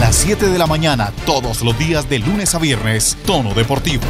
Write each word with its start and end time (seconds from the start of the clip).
las 0.00 0.14
7 0.14 0.46
de 0.46 0.58
la 0.58 0.66
mañana, 0.66 1.12
todos 1.26 1.62
los 1.62 1.76
días 1.76 2.08
de 2.08 2.20
lunes 2.20 2.54
a 2.54 2.58
viernes, 2.58 3.16
Tono 3.26 3.52
Deportivo. 3.52 4.02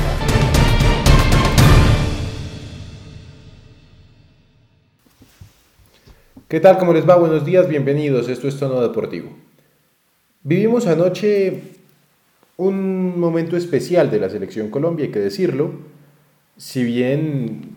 ¿Qué 6.46 6.60
tal? 6.60 6.78
¿Cómo 6.78 6.92
les 6.92 7.08
va? 7.08 7.16
Buenos 7.16 7.44
días, 7.44 7.68
bienvenidos. 7.68 8.28
Esto 8.28 8.48
es 8.48 8.58
Tono 8.58 8.82
Deportivo. 8.82 9.30
Vivimos 10.42 10.86
anoche 10.86 11.62
un 12.58 13.18
momento 13.18 13.56
especial 13.56 14.10
de 14.10 14.20
la 14.20 14.28
selección 14.28 14.70
Colombia, 14.70 15.06
hay 15.06 15.12
que 15.12 15.20
decirlo. 15.20 15.72
Si 16.58 16.84
bien 16.84 17.76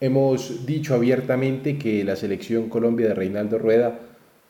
hemos 0.00 0.64
dicho 0.64 0.94
abiertamente 0.94 1.76
que 1.76 2.02
la 2.04 2.16
selección 2.16 2.70
Colombia 2.70 3.08
de 3.08 3.14
Reinaldo 3.14 3.58
Rueda 3.58 3.98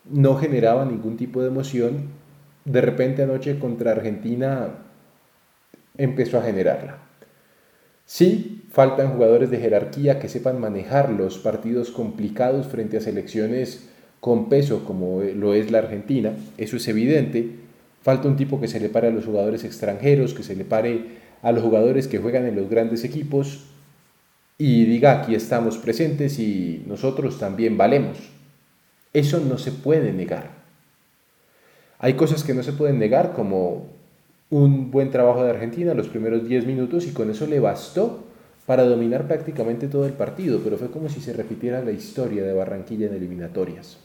no 0.09 0.37
generaba 0.37 0.85
ningún 0.85 1.17
tipo 1.17 1.41
de 1.41 1.49
emoción, 1.49 2.26
de 2.67 2.81
repente 2.81 3.23
anoche 3.23 3.59
contra 3.59 3.93
Argentina 3.93 4.69
empezó 5.97 6.39
a 6.39 6.43
generarla. 6.43 6.99
Sí, 8.05 8.65
faltan 8.71 9.13
jugadores 9.13 9.51
de 9.51 9.59
jerarquía 9.59 10.19
que 10.19 10.29
sepan 10.29 10.61
manejar 10.61 11.11
los 11.11 11.39
partidos 11.39 11.91
complicados 11.91 12.67
frente 12.67 12.99
a 12.99 13.01
selecciones 13.01 13.89
con 14.21 14.49
peso 14.49 14.85
como 14.85 15.23
lo 15.23 15.55
es 15.55 15.71
la 15.71 15.79
Argentina, 15.79 16.33
eso 16.59 16.77
es 16.77 16.87
evidente. 16.89 17.51
Falta 18.03 18.29
un 18.29 18.37
tipo 18.37 18.61
que 18.61 18.69
se 18.69 18.81
le 18.81 18.89
pare 18.89 19.09
a 19.09 19.11
los 19.11 19.25
jugadores 19.25 19.65
extranjeros, 19.65 20.35
que 20.35 20.43
se 20.43 20.55
le 20.55 20.65
pare 20.65 21.05
a 21.43 21.53
los 21.53 21.63
jugadores 21.63 22.09
que 22.09 22.19
juegan 22.19 22.47
en 22.47 22.57
los 22.57 22.69
grandes 22.69 23.05
equipos 23.05 23.65
y 24.59 24.85
diga 24.85 25.21
aquí 25.21 25.35
estamos 25.35 25.79
presentes 25.79 26.39
y 26.39 26.83
nosotros 26.87 27.39
también 27.39 27.77
valemos. 27.77 28.19
Eso 29.13 29.41
no 29.41 29.59
se 29.59 29.73
puede 29.73 30.13
negar. 30.13 30.56
Hay 31.99 32.15
cosas 32.15 32.45
que 32.45 32.55
no 32.55 32.63
se 32.63 32.73
pueden 32.73 32.99
negar 32.99 33.33
como 33.33 33.87
un 34.51 34.91
buen 34.91 35.11
trabajo 35.11 35.43
de 35.43 35.51
Argentina 35.51 35.95
los 35.95 36.09
primeros 36.09 36.47
10 36.47 36.67
minutos 36.67 37.07
y 37.07 37.13
con 37.13 37.31
eso 37.31 37.47
le 37.47 37.59
bastó 37.59 38.25
para 38.67 38.85
dominar 38.85 39.27
prácticamente 39.27 39.89
todo 39.89 40.07
el 40.07 40.13
partido, 40.13 40.61
pero 40.63 40.77
fue 40.77 40.91
como 40.91 41.09
si 41.09 41.21
se 41.21 41.33
repitiera 41.33 41.83
la 41.83 41.93
historia 41.93 42.43
de 42.45 42.53
Barranquilla 42.53 43.07
en 43.07 43.15
eliminatorias. 43.15 43.99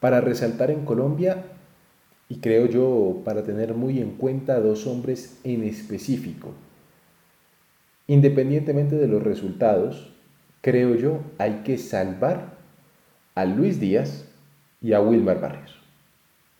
Para 0.00 0.20
resaltar 0.20 0.70
en 0.70 0.84
Colombia, 0.84 1.44
y 2.28 2.36
creo 2.36 2.66
yo 2.66 3.20
para 3.24 3.42
tener 3.42 3.74
muy 3.74 4.00
en 4.00 4.12
cuenta 4.12 4.60
dos 4.60 4.86
hombres 4.86 5.38
en 5.44 5.64
específico, 5.64 6.52
independientemente 8.06 8.96
de 8.96 9.08
los 9.08 9.22
resultados, 9.22 10.12
creo 10.60 10.94
yo 10.94 11.20
hay 11.38 11.62
que 11.64 11.76
salvar 11.76 12.54
a 13.34 13.44
Luis 13.44 13.80
Díaz 13.80 14.24
y 14.80 14.92
a 14.92 15.00
Wilmar 15.00 15.40
Barrios. 15.40 15.81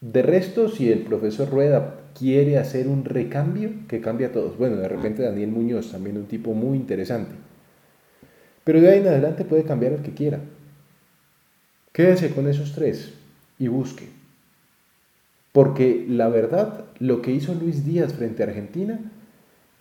De 0.03 0.21
resto, 0.21 0.69
si 0.69 0.91
el 0.91 1.03
profesor 1.03 1.49
Rueda 1.49 2.01
quiere 2.19 2.59
hacer 2.59 2.89
un 2.89 3.05
recambio 3.05 3.71
que 3.87 4.01
cambia 4.01 4.27
a 4.27 4.33
todos. 4.33 4.59
Bueno, 4.59 4.77
de 4.77 4.89
repente 4.89 5.23
Daniel 5.23 5.53
Muñoz, 5.53 5.93
también 5.93 6.17
un 6.17 6.27
tipo 6.27 6.55
muy 6.55 6.77
interesante. 6.77 7.31
Pero 8.65 8.81
de 8.81 8.91
ahí 8.91 8.99
en 8.99 9.07
adelante 9.07 9.45
puede 9.45 9.63
cambiar 9.63 9.93
el 9.93 10.03
que 10.03 10.13
quiera. 10.13 10.41
Quédese 11.93 12.31
con 12.31 12.49
esos 12.49 12.73
tres 12.73 13.15
y 13.61 13.69
busque. 13.69 14.09
Porque 15.53 16.05
la 16.09 16.29
verdad, 16.29 16.85
lo 16.99 17.23
que 17.23 17.31
hizo 17.31 17.55
Luis 17.55 17.87
Díaz 17.87 18.13
frente 18.13 18.43
a 18.43 18.47
Argentina 18.47 18.99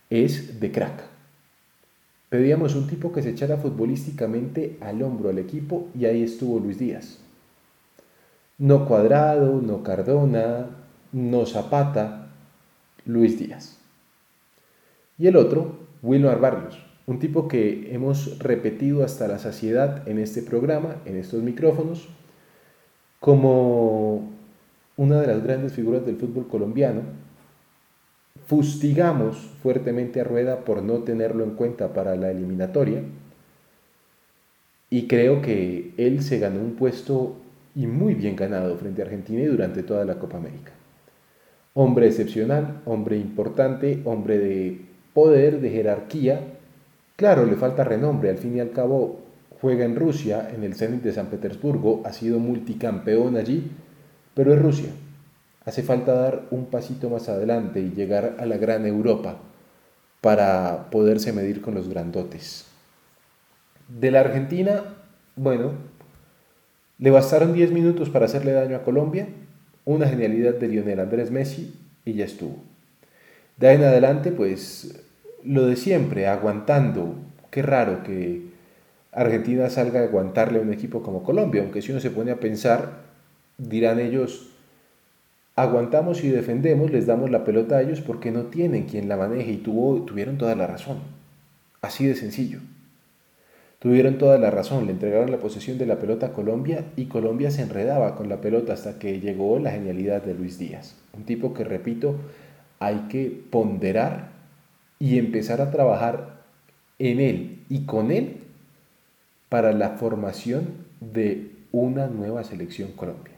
es 0.08 0.60
de 0.60 0.70
crack. 0.70 1.02
Pedíamos 2.28 2.76
un 2.76 2.86
tipo 2.86 3.12
que 3.12 3.22
se 3.22 3.30
echara 3.30 3.56
futbolísticamente 3.56 4.76
al 4.80 5.02
hombro 5.02 5.30
al 5.30 5.38
equipo 5.38 5.88
y 5.98 6.04
ahí 6.04 6.22
estuvo 6.22 6.60
Luis 6.60 6.78
Díaz. 6.78 7.18
No 8.58 8.86
Cuadrado, 8.86 9.60
no 9.60 9.82
Cardona, 9.82 10.66
no 11.12 11.46
Zapata, 11.46 12.28
Luis 13.04 13.38
Díaz. 13.38 13.78
Y 15.18 15.26
el 15.26 15.36
otro, 15.36 15.78
Wilmar 16.02 16.40
Barrios, 16.40 16.78
un 17.06 17.18
tipo 17.18 17.48
que 17.48 17.94
hemos 17.94 18.38
repetido 18.38 19.04
hasta 19.04 19.28
la 19.28 19.38
saciedad 19.38 20.08
en 20.08 20.18
este 20.18 20.42
programa, 20.42 20.96
en 21.04 21.16
estos 21.16 21.42
micrófonos, 21.42 22.08
como 23.20 24.30
una 24.96 25.20
de 25.20 25.26
las 25.26 25.42
grandes 25.42 25.72
figuras 25.72 26.04
del 26.04 26.16
fútbol 26.16 26.48
colombiano. 26.48 27.02
Fustigamos 28.46 29.36
fuertemente 29.62 30.20
a 30.20 30.24
Rueda 30.24 30.64
por 30.64 30.82
no 30.82 30.98
tenerlo 30.98 31.44
en 31.44 31.50
cuenta 31.50 31.92
para 31.92 32.16
la 32.16 32.30
eliminatoria. 32.30 33.02
Y 34.90 35.06
creo 35.06 35.40
que 35.40 35.94
él 35.96 36.22
se 36.22 36.38
ganó 36.38 36.60
un 36.60 36.74
puesto 36.74 37.36
y 37.74 37.86
muy 37.86 38.14
bien 38.14 38.36
ganado 38.36 38.76
frente 38.76 39.02
a 39.02 39.04
Argentina 39.06 39.42
y 39.42 39.46
durante 39.46 39.82
toda 39.82 40.04
la 40.04 40.18
Copa 40.18 40.36
América. 40.36 40.72
Hombre 41.74 42.08
excepcional, 42.08 42.82
hombre 42.84 43.16
importante, 43.16 44.02
hombre 44.04 44.38
de 44.38 44.80
poder, 45.14 45.60
de 45.60 45.70
jerarquía. 45.70 46.40
Claro, 47.16 47.46
le 47.46 47.56
falta 47.56 47.84
renombre, 47.84 48.30
al 48.30 48.38
fin 48.38 48.56
y 48.56 48.60
al 48.60 48.72
cabo 48.72 49.20
juega 49.60 49.84
en 49.84 49.96
Rusia, 49.96 50.50
en 50.54 50.64
el 50.64 50.74
Zenit 50.74 51.02
de 51.02 51.12
San 51.12 51.26
Petersburgo, 51.26 52.02
ha 52.04 52.12
sido 52.12 52.38
multicampeón 52.40 53.36
allí, 53.36 53.70
pero 54.34 54.52
es 54.52 54.60
Rusia. 54.60 54.90
Hace 55.64 55.82
falta 55.82 56.12
dar 56.14 56.48
un 56.50 56.66
pasito 56.66 57.08
más 57.08 57.28
adelante 57.28 57.80
y 57.80 57.92
llegar 57.92 58.36
a 58.38 58.46
la 58.46 58.56
gran 58.56 58.84
Europa 58.84 59.36
para 60.20 60.90
poderse 60.90 61.32
medir 61.32 61.62
con 61.62 61.74
los 61.74 61.88
grandotes. 61.88 62.66
De 63.88 64.10
la 64.10 64.20
Argentina, 64.20 64.82
bueno, 65.36 65.72
le 67.02 67.10
bastaron 67.10 67.52
10 67.52 67.72
minutos 67.72 68.10
para 68.10 68.26
hacerle 68.26 68.52
daño 68.52 68.76
a 68.76 68.84
Colombia, 68.84 69.26
una 69.84 70.06
genialidad 70.06 70.54
de 70.54 70.68
Lionel 70.68 71.00
Andrés 71.00 71.32
Messi 71.32 71.74
y 72.04 72.12
ya 72.12 72.24
estuvo. 72.24 72.58
De 73.56 73.66
ahí 73.66 73.74
en 73.74 73.82
adelante, 73.82 74.30
pues 74.30 75.02
lo 75.42 75.66
de 75.66 75.74
siempre, 75.74 76.28
aguantando. 76.28 77.16
Qué 77.50 77.60
raro 77.60 78.04
que 78.04 78.42
Argentina 79.10 79.68
salga 79.68 79.98
a 79.98 80.04
aguantarle 80.04 80.60
a 80.60 80.62
un 80.62 80.72
equipo 80.72 81.02
como 81.02 81.24
Colombia, 81.24 81.62
aunque 81.62 81.82
si 81.82 81.90
uno 81.90 82.00
se 82.00 82.12
pone 82.12 82.30
a 82.30 82.38
pensar, 82.38 83.00
dirán 83.58 83.98
ellos, 83.98 84.50
aguantamos 85.56 86.22
y 86.22 86.28
defendemos, 86.28 86.92
les 86.92 87.06
damos 87.06 87.32
la 87.32 87.42
pelota 87.42 87.78
a 87.78 87.82
ellos 87.82 88.00
porque 88.00 88.30
no 88.30 88.42
tienen 88.42 88.86
quien 88.86 89.08
la 89.08 89.16
maneje 89.16 89.50
y 89.50 89.56
tuvo, 89.56 90.02
tuvieron 90.02 90.38
toda 90.38 90.54
la 90.54 90.68
razón. 90.68 90.98
Así 91.80 92.06
de 92.06 92.14
sencillo. 92.14 92.60
Tuvieron 93.82 94.16
toda 94.16 94.38
la 94.38 94.52
razón, 94.52 94.86
le 94.86 94.92
entregaron 94.92 95.32
la 95.32 95.38
posesión 95.38 95.76
de 95.76 95.86
la 95.86 95.98
pelota 95.98 96.26
a 96.26 96.32
Colombia 96.32 96.84
y 96.94 97.06
Colombia 97.06 97.50
se 97.50 97.62
enredaba 97.62 98.14
con 98.14 98.28
la 98.28 98.40
pelota 98.40 98.74
hasta 98.74 99.00
que 99.00 99.18
llegó 99.18 99.58
la 99.58 99.72
genialidad 99.72 100.22
de 100.22 100.34
Luis 100.34 100.56
Díaz. 100.56 100.94
Un 101.12 101.24
tipo 101.24 101.52
que, 101.52 101.64
repito, 101.64 102.14
hay 102.78 103.08
que 103.08 103.42
ponderar 103.50 104.30
y 105.00 105.18
empezar 105.18 105.60
a 105.60 105.72
trabajar 105.72 106.42
en 107.00 107.18
él 107.18 107.64
y 107.68 107.84
con 107.84 108.12
él 108.12 108.36
para 109.48 109.72
la 109.72 109.96
formación 109.96 110.68
de 111.00 111.50
una 111.72 112.06
nueva 112.06 112.44
selección 112.44 112.92
Colombia. 112.92 113.34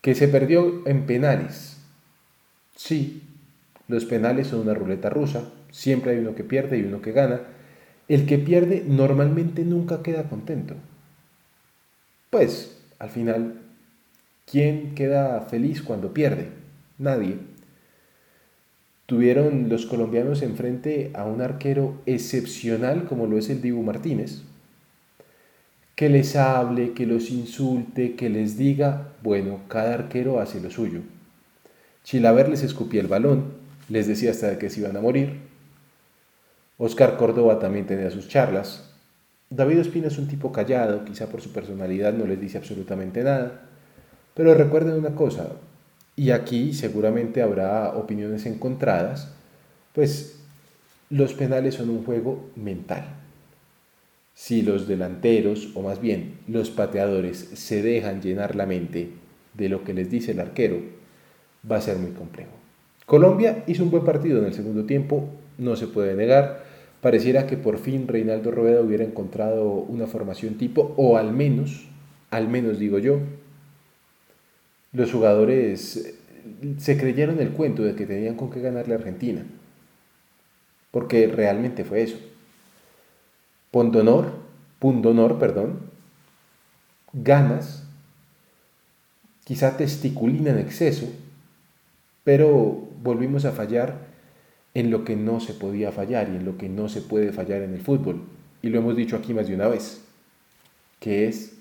Que 0.00 0.14
se 0.14 0.28
perdió 0.28 0.86
en 0.86 1.06
penales. 1.06 1.82
Sí, 2.76 3.24
los 3.88 4.04
penales 4.04 4.46
son 4.46 4.60
una 4.60 4.74
ruleta 4.74 5.10
rusa, 5.10 5.50
siempre 5.72 6.12
hay 6.12 6.18
uno 6.18 6.36
que 6.36 6.44
pierde 6.44 6.78
y 6.78 6.84
uno 6.84 7.02
que 7.02 7.10
gana 7.10 7.57
el 8.08 8.26
que 8.26 8.38
pierde 8.38 8.84
normalmente 8.86 9.64
nunca 9.64 10.02
queda 10.02 10.28
contento. 10.28 10.74
Pues, 12.30 12.78
al 12.98 13.10
final, 13.10 13.60
¿quién 14.46 14.94
queda 14.94 15.40
feliz 15.42 15.82
cuando 15.82 16.12
pierde? 16.12 16.48
Nadie. 16.98 17.36
Tuvieron 19.06 19.68
los 19.68 19.86
colombianos 19.86 20.42
enfrente 20.42 21.10
a 21.14 21.24
un 21.24 21.40
arquero 21.40 22.00
excepcional 22.06 23.04
como 23.04 23.26
lo 23.26 23.38
es 23.38 23.48
el 23.48 23.62
Dibu 23.62 23.82
Martínez, 23.82 24.42
que 25.94 26.08
les 26.08 26.36
hable, 26.36 26.92
que 26.92 27.06
los 27.06 27.30
insulte, 27.30 28.14
que 28.14 28.28
les 28.28 28.58
diga, 28.58 29.14
bueno, 29.22 29.60
cada 29.68 29.94
arquero 29.94 30.40
hace 30.40 30.60
lo 30.60 30.70
suyo. 30.70 31.00
Chilaver 32.04 32.48
les 32.48 32.62
escupía 32.62 33.00
el 33.00 33.06
balón, 33.06 33.44
les 33.88 34.06
decía 34.06 34.30
hasta 34.30 34.58
que 34.58 34.70
se 34.70 34.80
iban 34.80 34.96
a 34.96 35.00
morir, 35.00 35.40
Oscar 36.78 37.16
Córdoba 37.16 37.58
también 37.58 37.86
tenía 37.86 38.10
sus 38.10 38.28
charlas. 38.28 38.90
David 39.50 39.80
Ospina 39.80 40.06
es 40.06 40.18
un 40.18 40.28
tipo 40.28 40.52
callado, 40.52 41.04
quizá 41.04 41.26
por 41.26 41.40
su 41.40 41.52
personalidad 41.52 42.12
no 42.12 42.26
les 42.26 42.40
dice 42.40 42.58
absolutamente 42.58 43.22
nada. 43.24 43.62
Pero 44.34 44.54
recuerden 44.54 44.94
una 44.94 45.14
cosa, 45.14 45.48
y 46.14 46.30
aquí 46.30 46.72
seguramente 46.72 47.42
habrá 47.42 47.90
opiniones 47.96 48.46
encontradas, 48.46 49.32
pues 49.92 50.38
los 51.10 51.34
penales 51.34 51.74
son 51.74 51.90
un 51.90 52.04
juego 52.04 52.50
mental. 52.54 53.04
Si 54.34 54.62
los 54.62 54.86
delanteros, 54.86 55.70
o 55.74 55.82
más 55.82 56.00
bien 56.00 56.38
los 56.46 56.70
pateadores, 56.70 57.38
se 57.38 57.82
dejan 57.82 58.22
llenar 58.22 58.54
la 58.54 58.66
mente 58.66 59.10
de 59.54 59.68
lo 59.68 59.82
que 59.82 59.94
les 59.94 60.10
dice 60.10 60.30
el 60.30 60.40
arquero, 60.40 60.76
va 61.68 61.76
a 61.76 61.80
ser 61.80 61.96
muy 61.96 62.12
complejo. 62.12 62.52
Colombia 63.04 63.64
hizo 63.66 63.82
un 63.82 63.90
buen 63.90 64.04
partido 64.04 64.38
en 64.38 64.44
el 64.44 64.54
segundo 64.54 64.84
tiempo, 64.84 65.28
no 65.56 65.74
se 65.74 65.88
puede 65.88 66.14
negar. 66.14 66.67
Pareciera 67.00 67.46
que 67.46 67.56
por 67.56 67.78
fin 67.78 68.08
Reinaldo 68.08 68.50
Rueda 68.50 68.80
hubiera 68.80 69.04
encontrado 69.04 69.70
una 69.70 70.06
formación 70.06 70.54
tipo, 70.54 70.94
o 70.96 71.16
al 71.16 71.32
menos, 71.32 71.86
al 72.30 72.48
menos 72.48 72.78
digo 72.78 72.98
yo, 72.98 73.20
los 74.92 75.12
jugadores 75.12 75.96
eh, 75.96 76.14
se 76.78 76.98
creyeron 76.98 77.40
el 77.40 77.50
cuento 77.50 77.82
de 77.82 77.94
que 77.94 78.06
tenían 78.06 78.34
con 78.34 78.50
qué 78.50 78.60
ganarle 78.60 78.94
a 78.94 78.98
Argentina, 78.98 79.44
porque 80.90 81.28
realmente 81.28 81.84
fue 81.84 82.02
eso. 82.02 82.18
Pondonor, 83.70 84.32
pundonor, 84.80 85.38
perdón, 85.38 85.78
ganas, 87.12 87.84
quizá 89.44 89.76
testiculina 89.76 90.50
en 90.50 90.58
exceso, 90.58 91.06
pero 92.24 92.88
volvimos 93.02 93.44
a 93.44 93.52
fallar 93.52 94.07
en 94.74 94.90
lo 94.90 95.04
que 95.04 95.16
no 95.16 95.40
se 95.40 95.54
podía 95.54 95.92
fallar 95.92 96.28
y 96.28 96.36
en 96.36 96.44
lo 96.44 96.56
que 96.56 96.68
no 96.68 96.88
se 96.88 97.00
puede 97.00 97.32
fallar 97.32 97.62
en 97.62 97.74
el 97.74 97.80
fútbol. 97.80 98.22
Y 98.62 98.68
lo 98.68 98.78
hemos 98.78 98.96
dicho 98.96 99.16
aquí 99.16 99.34
más 99.34 99.48
de 99.48 99.54
una 99.54 99.68
vez, 99.68 100.04
que 101.00 101.28
es 101.28 101.56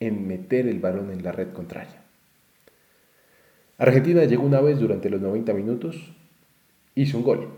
en 0.00 0.26
meter 0.26 0.66
el 0.66 0.78
balón 0.78 1.10
en 1.10 1.22
la 1.22 1.32
red 1.32 1.52
contraria. 1.52 2.02
Argentina 3.78 4.24
llegó 4.24 4.44
una 4.44 4.60
vez 4.60 4.78
durante 4.78 5.10
los 5.10 5.20
90 5.20 5.52
minutos, 5.54 5.96
hizo 6.94 7.18
un 7.18 7.24
gol, 7.24 7.48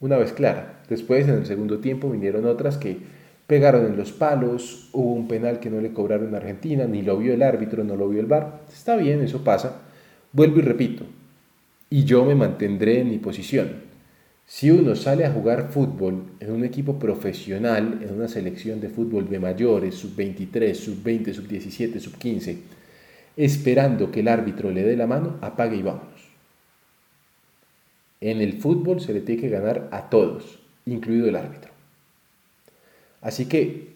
una 0.00 0.16
vez 0.16 0.32
clara. 0.32 0.82
Después, 0.88 1.28
en 1.28 1.34
el 1.36 1.46
segundo 1.46 1.78
tiempo, 1.78 2.10
vinieron 2.10 2.46
otras 2.46 2.78
que 2.78 2.98
pegaron 3.46 3.86
en 3.86 3.96
los 3.96 4.12
palos, 4.12 4.88
hubo 4.92 5.12
un 5.12 5.28
penal 5.28 5.60
que 5.60 5.70
no 5.70 5.80
le 5.80 5.92
cobraron 5.92 6.34
a 6.34 6.38
Argentina, 6.38 6.86
ni 6.86 7.02
lo 7.02 7.16
vio 7.16 7.34
el 7.34 7.42
árbitro, 7.42 7.84
no 7.84 7.96
lo 7.96 8.08
vio 8.08 8.20
el 8.20 8.26
VAR. 8.26 8.60
Está 8.72 8.96
bien, 8.96 9.22
eso 9.22 9.44
pasa. 9.44 9.82
Vuelvo 10.32 10.58
y 10.58 10.62
repito, 10.62 11.04
y 11.90 12.04
yo 12.04 12.24
me 12.24 12.36
mantendré 12.36 13.00
en 13.00 13.10
mi 13.10 13.18
posición. 13.18 13.90
Si 14.46 14.70
uno 14.70 14.96
sale 14.96 15.26
a 15.26 15.32
jugar 15.32 15.70
fútbol 15.70 16.24
en 16.40 16.52
un 16.52 16.64
equipo 16.64 16.98
profesional, 16.98 18.00
en 18.02 18.14
una 18.14 18.28
selección 18.28 18.80
de 18.80 18.88
fútbol 18.88 19.28
de 19.28 19.38
mayores, 19.38 19.96
sub 19.96 20.14
23, 20.16 20.76
sub 20.78 21.02
20, 21.02 21.34
sub 21.34 21.46
17, 21.46 22.00
sub 22.00 22.16
15, 22.16 22.58
esperando 23.36 24.10
que 24.10 24.20
el 24.20 24.28
árbitro 24.28 24.70
le 24.70 24.82
dé 24.82 24.96
la 24.96 25.06
mano, 25.06 25.36
apague 25.40 25.76
y 25.76 25.82
vámonos. 25.82 26.30
En 28.20 28.40
el 28.40 28.54
fútbol 28.60 29.00
se 29.00 29.12
le 29.12 29.20
tiene 29.20 29.40
que 29.40 29.48
ganar 29.48 29.88
a 29.92 30.10
todos, 30.10 30.58
incluido 30.84 31.28
el 31.28 31.36
árbitro. 31.36 31.70
Así 33.20 33.46
que 33.46 33.90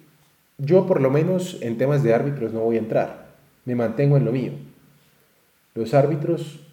yo 0.59 0.87
por 0.87 1.01
lo 1.01 1.11
menos 1.11 1.59
en 1.63 1.79
temas 1.79 2.03
de 2.03 2.15
árbitros 2.15 2.53
no 2.53 2.61
voy 2.61 2.77
a 2.77 2.81
entrar, 2.81 3.35
me 3.65 3.75
mantengo 3.75 4.17
en 4.17 4.25
lo 4.25 4.33
mío. 4.33 4.53
Los 5.75 5.95
árbitros 5.95 6.64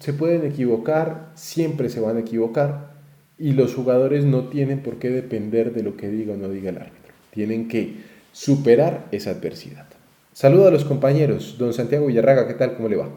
se 0.00 0.12
pueden 0.12 0.44
equivocar, 0.44 1.30
siempre 1.34 1.88
se 1.88 2.00
van 2.00 2.16
a 2.16 2.20
equivocar 2.20 2.92
y 3.38 3.52
los 3.52 3.74
jugadores 3.74 4.24
no 4.24 4.48
tienen 4.48 4.82
por 4.82 4.98
qué 4.98 5.10
depender 5.10 5.72
de 5.72 5.82
lo 5.82 5.96
que 5.96 6.08
diga 6.08 6.34
o 6.34 6.36
no 6.36 6.48
diga 6.48 6.70
el 6.70 6.78
árbitro. 6.78 7.12
Tienen 7.32 7.68
que 7.68 7.96
superar 8.32 9.06
esa 9.12 9.30
adversidad. 9.30 9.86
Saludo 10.32 10.68
a 10.68 10.70
los 10.70 10.84
compañeros. 10.84 11.56
Don 11.58 11.72
Santiago 11.72 12.06
Villarraga, 12.06 12.46
¿qué 12.46 12.54
tal? 12.54 12.76
¿Cómo 12.76 12.88
le 12.88 12.96
va? 12.96 13.08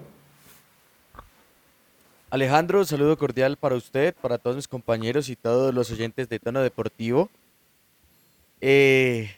Alejandro, 2.30 2.86
saludo 2.86 3.18
cordial 3.18 3.58
para 3.58 3.76
usted, 3.76 4.16
para 4.22 4.38
todos 4.38 4.56
mis 4.56 4.68
compañeros 4.68 5.30
y 5.30 5.36
todos 5.36 5.74
los 5.74 5.92
oyentes 5.92 6.30
de 6.30 6.40
Tono 6.40 6.62
Deportivo. 6.62 7.30
Eh, 8.62 9.30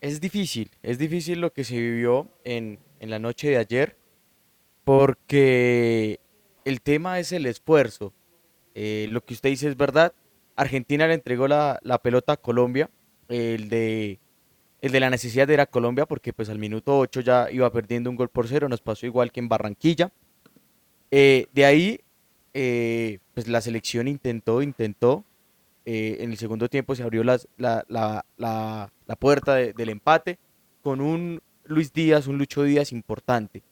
es 0.00 0.20
difícil, 0.20 0.70
es 0.82 0.98
difícil 0.98 1.40
lo 1.40 1.52
que 1.52 1.64
se 1.64 1.74
vivió 1.74 2.28
en, 2.44 2.78
en 3.00 3.10
la 3.10 3.18
noche 3.18 3.48
de 3.48 3.56
ayer 3.56 3.96
porque 4.84 6.20
el 6.64 6.80
tema 6.80 7.18
es 7.18 7.32
el 7.32 7.46
esfuerzo. 7.46 8.12
Eh, 8.74 9.08
lo 9.10 9.24
que 9.24 9.34
usted 9.34 9.50
dice 9.50 9.68
es 9.68 9.76
verdad. 9.76 10.12
Argentina 10.56 11.06
le 11.06 11.14
entregó 11.14 11.48
la, 11.48 11.80
pelota 12.02 12.34
a 12.34 12.36
Colombia. 12.36 12.90
El 13.28 13.68
de, 13.68 14.20
el 14.80 14.92
de 14.92 15.00
la 15.00 15.10
necesidad 15.10 15.48
era 15.50 15.66
Colombia 15.66 16.06
porque 16.06 16.32
pues 16.32 16.50
al 16.50 16.58
minuto 16.58 16.98
8 16.98 17.20
ya 17.22 17.50
iba 17.50 17.70
perdiendo 17.72 18.10
un 18.10 18.16
gol 18.16 18.28
por 18.28 18.46
cero. 18.46 18.68
Nos 18.68 18.82
pasó 18.82 19.06
igual 19.06 19.32
que 19.32 19.40
en 19.40 19.48
Barranquilla. 19.48 20.12
Eh, 21.10 21.46
de 21.52 21.64
ahí, 21.64 22.00
eh, 22.52 23.18
pues 23.32 23.48
la 23.48 23.60
selección 23.60 24.06
intentó, 24.08 24.62
intentó. 24.62 25.24
en 25.86 26.30
el 26.30 26.38
segundo 26.38 26.68
tiempo 26.68 26.94
se 26.94 27.02
abrió 27.02 27.24
la, 27.24 27.40
la, 27.58 29.16
puerta 29.18 29.54
del 29.54 29.88
empate 29.90 30.38
con 30.82 31.00
un 31.00 31.40
Luis 31.64 31.92
Díaz, 31.92 32.26
un 32.26 32.38
Lucho 32.38 32.62
Díaz 32.62 32.92
importante. 32.92 33.62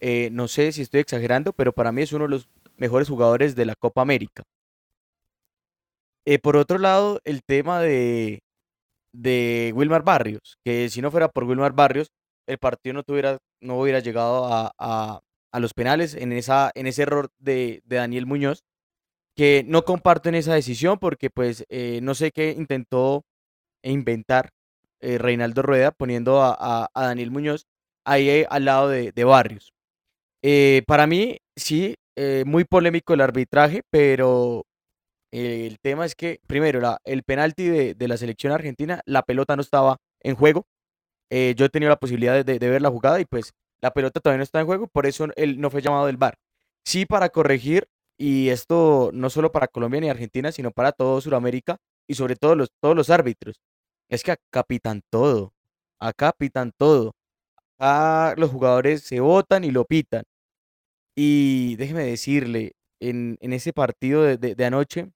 Eh, 0.00 0.30
no 0.32 0.48
sé 0.48 0.72
si 0.72 0.82
estoy 0.82 1.00
exagerando, 1.00 1.52
pero 1.52 1.72
para 1.72 1.92
mí 1.92 2.02
es 2.02 2.12
uno 2.12 2.24
de 2.24 2.30
los 2.30 2.48
mejores 2.76 3.08
jugadores 3.08 3.54
de 3.54 3.66
la 3.66 3.74
Copa 3.74 4.00
América. 4.00 4.42
Eh, 6.24 6.38
por 6.38 6.56
otro 6.56 6.78
lado, 6.78 7.20
el 7.24 7.42
tema 7.42 7.80
de, 7.80 8.42
de 9.12 9.72
Wilmar 9.74 10.02
Barrios, 10.02 10.58
que 10.64 10.88
si 10.88 11.02
no 11.02 11.10
fuera 11.10 11.28
por 11.28 11.44
Wilmar 11.44 11.72
Barrios, 11.72 12.10
el 12.46 12.58
partido 12.58 12.94
no, 12.94 13.02
tuviera, 13.02 13.38
no 13.60 13.78
hubiera 13.78 14.00
llegado 14.00 14.46
a, 14.46 15.20
los 15.52 15.74
penales 15.74 16.14
en, 16.14 16.32
esa, 16.32 16.70
en 16.74 16.86
ese 16.86 17.02
error 17.02 17.30
de, 17.38 17.82
Daniel 17.84 18.26
Muñoz, 18.26 18.64
que 19.36 19.64
no 19.66 19.84
comparto 19.84 20.28
en 20.28 20.34
esa 20.34 20.54
decisión 20.54 20.98
porque 20.98 21.30
pues 21.30 21.64
eh, 21.68 22.00
no 22.02 22.14
sé 22.14 22.30
qué 22.32 22.50
intentó 22.56 23.24
inventar 23.82 24.50
Reinaldo 25.00 25.62
Rueda 25.62 25.92
poniendo 25.92 26.42
a, 26.42 26.90
Daniel 26.94 27.30
Muñoz 27.30 27.66
ahí 28.04 28.44
al 28.48 28.64
lado 28.66 28.88
de 28.88 29.24
Barrios. 29.24 29.72
Eh, 30.42 30.82
para 30.86 31.06
mí, 31.06 31.38
sí, 31.56 31.96
eh, 32.16 32.44
muy 32.46 32.64
polémico 32.64 33.14
el 33.14 33.20
arbitraje, 33.20 33.82
pero 33.90 34.64
el 35.32 35.78
tema 35.80 36.06
es 36.06 36.14
que, 36.14 36.40
primero, 36.46 36.80
el 37.04 37.22
penalti 37.22 37.68
de, 37.68 38.08
la 38.08 38.16
selección 38.16 38.52
argentina, 38.52 39.00
la 39.06 39.22
pelota 39.22 39.56
no 39.56 39.62
estaba 39.62 39.98
en 40.22 40.36
juego. 40.36 40.66
Eh, 41.30 41.54
yo 41.56 41.66
he 41.66 41.68
tenido 41.70 41.90
la 41.90 41.98
posibilidad 42.00 42.44
de, 42.44 42.58
ver 42.58 42.82
la 42.82 42.90
jugada 42.90 43.20
y 43.20 43.24
pues 43.24 43.52
la 43.80 43.92
pelota 43.92 44.20
todavía 44.20 44.38
no 44.38 44.44
está 44.44 44.60
en 44.60 44.66
juego, 44.66 44.88
por 44.88 45.06
eso 45.06 45.28
él 45.36 45.60
no 45.60 45.70
fue 45.70 45.82
llamado 45.82 46.06
del 46.06 46.16
VAR. 46.16 46.34
Sí, 46.84 47.06
para 47.06 47.30
corregir, 47.30 47.88
y 48.18 48.50
esto 48.50 49.10
no 49.14 49.30
solo 49.30 49.52
para 49.52 49.68
Colombia 49.68 50.00
ni 50.00 50.10
Argentina, 50.10 50.52
sino 50.52 50.72
para 50.72 50.92
todo 50.92 51.20
Sudamérica 51.20 51.78
y 52.08 52.14
sobre 52.14 52.36
todo 52.36 52.56
los, 52.56 52.70
todos 52.82 52.96
los 52.96 53.10
árbitros. 53.10 53.60
Es 54.10 54.24
que 54.24 54.32
acá 54.32 54.64
pitan 54.64 55.02
todo, 55.10 55.52
acá 56.00 56.32
pitan 56.36 56.72
todo. 56.76 57.12
Acá 57.78 58.34
los 58.38 58.50
jugadores 58.50 59.02
se 59.02 59.20
votan 59.20 59.64
y 59.64 59.70
lo 59.70 59.84
pitan. 59.86 60.24
Y 61.22 61.76
déjeme 61.76 62.04
decirle, 62.04 62.76
en, 62.98 63.36
ese 63.42 63.74
partido 63.74 64.22
de, 64.22 64.64
anoche 64.64 65.10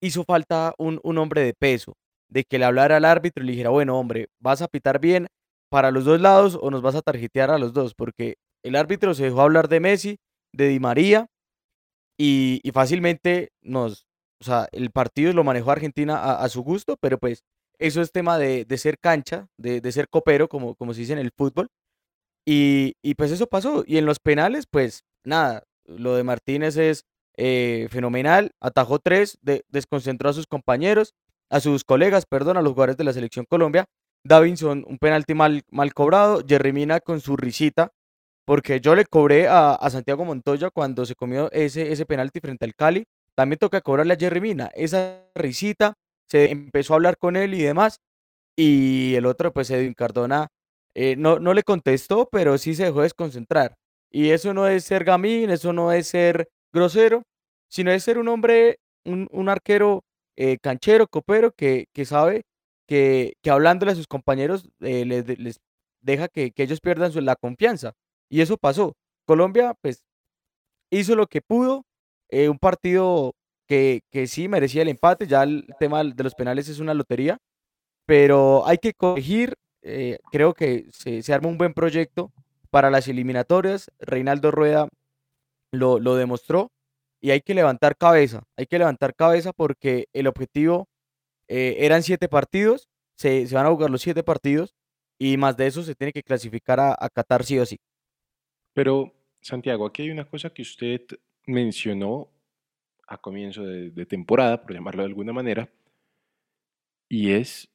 hizo 0.00 0.22
falta 0.22 0.74
un, 0.78 1.00
hombre 1.02 1.42
de 1.42 1.54
peso, 1.54 1.96
de 2.30 2.44
que 2.44 2.56
le 2.56 2.66
hablara 2.66 2.98
al 2.98 3.04
árbitro 3.04 3.42
y 3.42 3.46
le 3.48 3.50
dijera, 3.50 3.70
bueno, 3.70 3.98
hombre, 3.98 4.28
¿vas 4.38 4.62
a 4.62 4.68
pitar 4.68 5.00
bien 5.00 5.26
para 5.70 5.90
los 5.90 6.04
dos 6.04 6.20
lados 6.20 6.56
o 6.62 6.70
nos 6.70 6.82
vas 6.82 6.94
a 6.94 7.02
tarjetear 7.02 7.50
a 7.50 7.58
los 7.58 7.72
dos? 7.72 7.96
Porque 7.96 8.36
el 8.62 8.76
árbitro 8.76 9.12
se 9.12 9.24
dejó 9.24 9.40
hablar 9.40 9.66
de 9.66 9.80
Messi, 9.80 10.18
de 10.52 10.68
Di 10.68 10.78
María 10.78 11.26
y, 12.16 12.62
fácilmente 12.72 13.48
nos, 13.60 14.06
o 14.40 14.44
sea, 14.44 14.68
el 14.70 14.92
partido 14.92 15.32
lo 15.32 15.42
manejó 15.42 15.72
Argentina 15.72 16.36
a, 16.36 16.48
su 16.48 16.62
gusto, 16.62 16.96
pero 17.00 17.18
pues 17.18 17.42
eso 17.80 18.02
es 18.02 18.12
tema 18.12 18.38
de, 18.38 18.64
ser 18.78 19.00
cancha, 19.00 19.48
de, 19.56 19.80
de, 19.80 19.90
ser 19.90 20.08
copero, 20.08 20.48
como, 20.48 20.76
como 20.76 20.94
se 20.94 21.00
dice 21.00 21.14
en 21.14 21.18
el 21.18 21.32
fútbol. 21.36 21.70
Y, 22.50 23.14
pues 23.16 23.30
eso 23.30 23.46
pasó. 23.46 23.84
Y 23.86 23.98
en 23.98 24.06
los 24.06 24.20
penales, 24.20 24.66
pues 24.66 25.04
nada, 25.24 25.64
lo 25.84 26.16
de 26.16 26.24
Martínez 26.24 26.76
es 26.76 27.04
eh, 27.36 27.88
fenomenal. 27.90 28.52
Atajó 28.60 28.98
tres, 28.98 29.38
desconcentró 29.68 30.28
a 30.30 30.32
sus 30.32 30.46
compañeros, 30.46 31.14
a 31.50 31.60
sus 31.60 31.84
colegas, 31.84 32.26
perdón, 32.26 32.56
a 32.56 32.62
los 32.62 32.72
jugadores 32.72 32.96
de 32.96 33.04
la 33.04 33.12
selección 33.12 33.46
Colombia. 33.48 33.86
Davinson, 34.24 34.84
un 34.86 34.98
penalti 34.98 35.34
mal, 35.34 35.62
mal 35.70 35.94
cobrado. 35.94 36.42
Jerry 36.46 36.86
con 37.04 37.20
su 37.20 37.36
risita, 37.36 37.92
porque 38.44 38.80
yo 38.80 38.94
le 38.94 39.04
cobré 39.06 39.48
a, 39.48 39.78
Santiago 39.90 40.24
Montoya 40.24 40.70
cuando 40.70 41.06
se 41.06 41.14
comió 41.14 41.50
ese, 41.52 41.92
ese 41.92 42.06
penalti 42.06 42.40
frente 42.40 42.64
al 42.64 42.74
Cali. 42.74 43.04
También 43.34 43.58
toca 43.58 43.80
cobrarle 43.80 44.14
a 44.14 44.18
Jerry 44.18 44.40
Mina. 44.40 44.70
Esa 44.74 45.22
risita, 45.34 45.94
se 46.28 46.50
empezó 46.50 46.94
a 46.94 46.96
hablar 46.96 47.18
con 47.18 47.36
él 47.36 47.54
y 47.54 47.62
demás. 47.62 48.00
Y 48.56 49.14
el 49.14 49.26
otro, 49.26 49.52
pues 49.52 49.70
Edwin 49.70 49.94
Cardona, 49.94 50.48
eh, 50.94 51.14
no, 51.16 51.38
no 51.38 51.54
le 51.54 51.62
contestó, 51.62 52.28
pero 52.30 52.58
sí 52.58 52.74
se 52.74 52.84
dejó 52.84 53.02
desconcentrar. 53.02 53.76
Y 54.10 54.30
eso 54.30 54.54
no 54.54 54.66
es 54.66 54.84
ser 54.84 55.04
gamín, 55.04 55.50
eso 55.50 55.72
no 55.72 55.92
es 55.92 56.08
ser 56.08 56.48
grosero, 56.72 57.22
sino 57.68 57.90
es 57.90 58.04
ser 58.04 58.18
un 58.18 58.28
hombre, 58.28 58.78
un, 59.04 59.48
arquero 59.48 60.04
eh, 60.36 60.58
canchero, 60.58 61.06
copero, 61.08 61.52
que, 61.52 61.86
que 61.92 62.04
sabe 62.04 62.42
que, 62.86 63.34
que, 63.42 63.50
hablándole 63.50 63.92
a 63.92 63.96
sus 63.96 64.06
compañeros 64.06 64.68
eh, 64.80 65.04
les, 65.04 65.60
deja 66.00 66.28
que, 66.28 66.52
ellos 66.56 66.80
pierdan 66.80 67.12
la 67.24 67.36
confianza. 67.36 67.92
Y 68.30 68.40
eso 68.40 68.56
pasó. 68.56 68.94
Colombia, 69.26 69.74
pues, 69.82 70.02
hizo 70.90 71.14
lo 71.14 71.26
que 71.26 71.42
pudo, 71.42 71.84
un 72.30 72.58
partido 72.58 73.34
que, 73.68 74.02
que 74.10 74.26
sí 74.26 74.48
merecía 74.48 74.82
el 74.82 74.88
empate, 74.88 75.26
ya 75.26 75.42
el 75.42 75.66
tema 75.78 76.02
de 76.02 76.24
los 76.24 76.34
penales 76.34 76.68
es 76.68 76.80
una 76.80 76.94
lotería, 76.94 77.38
pero 78.06 78.66
hay 78.66 78.78
que 78.78 78.94
corregir, 78.94 79.54
eh, 79.82 80.18
creo 80.32 80.54
que 80.54 80.86
se, 80.92 81.22
se, 81.22 81.34
arma 81.34 81.48
un 81.48 81.58
buen 81.58 81.74
proyecto 81.74 82.32
para 82.70 82.90
las 82.90 83.08
eliminatorias. 83.08 83.90
Reinaldo 83.98 84.50
Rueda 84.50 84.88
lo, 85.72 85.98
demostró 86.16 86.70
y 87.20 87.30
hay 87.30 87.40
que 87.40 87.54
levantar 87.54 87.96
cabeza. 87.96 88.44
Hay 88.56 88.66
que 88.66 88.78
levantar 88.78 89.14
cabeza 89.14 89.52
porque 89.52 90.06
el 90.12 90.26
objetivo 90.26 90.88
eh, 91.48 91.76
eran 91.80 92.02
siete 92.02 92.28
partidos, 92.28 92.88
se, 93.16 93.46
van 93.52 93.66
a 93.66 93.70
jugar 93.70 93.90
los 93.90 94.02
siete 94.02 94.22
partidos 94.22 94.74
y 95.18 95.36
más 95.36 95.56
de 95.56 95.66
eso 95.66 95.82
se 95.82 95.94
tiene 95.94 96.12
que 96.12 96.22
clasificar 96.22 96.80
a, 96.80 96.96
a 96.98 97.08
Qatar 97.08 97.44
sí 97.44 97.58
o 97.58 97.66
sí. 97.66 97.78
Pero, 98.74 99.12
Santiago, 99.40 99.86
aquí 99.86 100.02
hay 100.02 100.10
una 100.10 100.28
cosa 100.28 100.50
que 100.50 100.62
usted 100.62 101.00
mencionó 101.46 102.30
a 103.08 103.16
comienzo 103.16 103.64
de, 103.64 104.06
temporada, 104.06 104.62
por 104.62 104.74
llamarlo 104.74 105.02
de 105.02 105.08
alguna 105.08 105.32
manera, 105.32 105.68
y 107.08 107.32
es, 107.32 107.68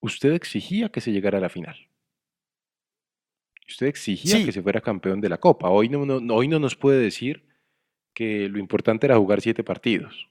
usted 0.00 0.32
exigía 0.32 0.88
que 0.88 1.02
se 1.02 1.12
llegara 1.12 1.38
a 1.38 1.42
la 1.42 1.50
final. 1.50 1.89
Usted 3.70 3.86
exigía 3.86 4.44
que 4.44 4.52
se 4.52 4.62
fuera 4.62 4.80
campeón 4.80 5.20
de 5.20 5.28
la 5.28 5.38
Copa. 5.38 5.70
Hoy 5.70 5.88
no, 5.88 6.02
hoy 6.34 6.48
no 6.48 6.58
nos 6.58 6.74
puede 6.74 7.00
decir 7.00 7.44
que 8.12 8.48
lo 8.48 8.58
importante 8.58 9.06
era 9.06 9.16
jugar 9.16 9.40
siete 9.40 9.62
partidos. 9.62 10.28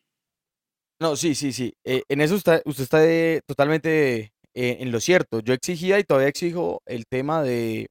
No, 1.01 1.15
sí, 1.15 1.34
sí, 1.36 1.53
sí. 1.53 1.74
Eh, 1.86 2.03
en 2.10 2.19
eso 2.19 2.36
usted 2.36 2.62
está 2.65 3.00
totalmente 3.48 4.34
eh, 4.53 4.77
en 4.81 4.91
lo 4.91 5.00
cierto. 5.00 5.39
Yo 5.39 5.53
exigía 5.53 5.98
y 5.98 6.03
todavía 6.03 6.27
exijo 6.27 6.81
el 6.86 7.05
tema 7.08 7.41
de, 7.41 7.88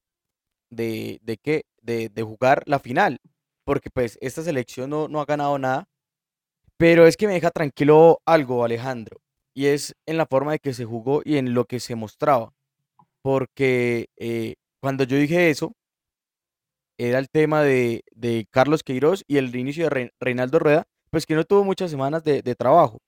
de, 0.70 1.18
de, 1.22 1.38
qué, 1.38 1.62
de, 1.80 2.10
de 2.10 2.22
jugar 2.22 2.62
la 2.66 2.78
final, 2.78 3.18
porque 3.64 3.88
pues 3.88 4.18
esta 4.20 4.42
selección 4.42 4.90
no, 4.90 5.08
no 5.08 5.22
ha 5.22 5.24
ganado 5.24 5.58
nada, 5.58 5.88
pero 6.76 7.06
es 7.06 7.16
que 7.16 7.26
me 7.26 7.32
deja 7.32 7.50
tranquilo 7.50 8.20
algo, 8.26 8.64
Alejandro, 8.64 9.18
y 9.56 9.66
es 9.66 9.94
en 10.06 10.18
la 10.18 10.26
forma 10.26 10.52
de 10.52 10.58
que 10.58 10.74
se 10.74 10.84
jugó 10.84 11.22
y 11.24 11.38
en 11.38 11.54
lo 11.54 11.64
que 11.64 11.80
se 11.80 11.94
mostraba, 11.94 12.52
porque 13.22 14.10
eh, 14.18 14.56
cuando 14.80 15.04
yo 15.04 15.16
dije 15.16 15.50
eso, 15.50 15.72
era 16.98 17.18
el 17.18 17.28
tema 17.30 17.62
de, 17.62 18.02
de 18.12 18.46
Carlos 18.50 18.82
Queiroz 18.82 19.22
y 19.26 19.36
el 19.38 19.54
inicio 19.54 19.88
de 19.88 20.12
Reinaldo 20.20 20.58
Rueda, 20.58 20.84
pues 21.10 21.26
que 21.26 21.34
no 21.34 21.44
tuvo 21.44 21.64
muchas 21.64 21.90
semanas 21.90 22.24
de, 22.24 22.42
de 22.42 22.54
trabajo, 22.54 22.98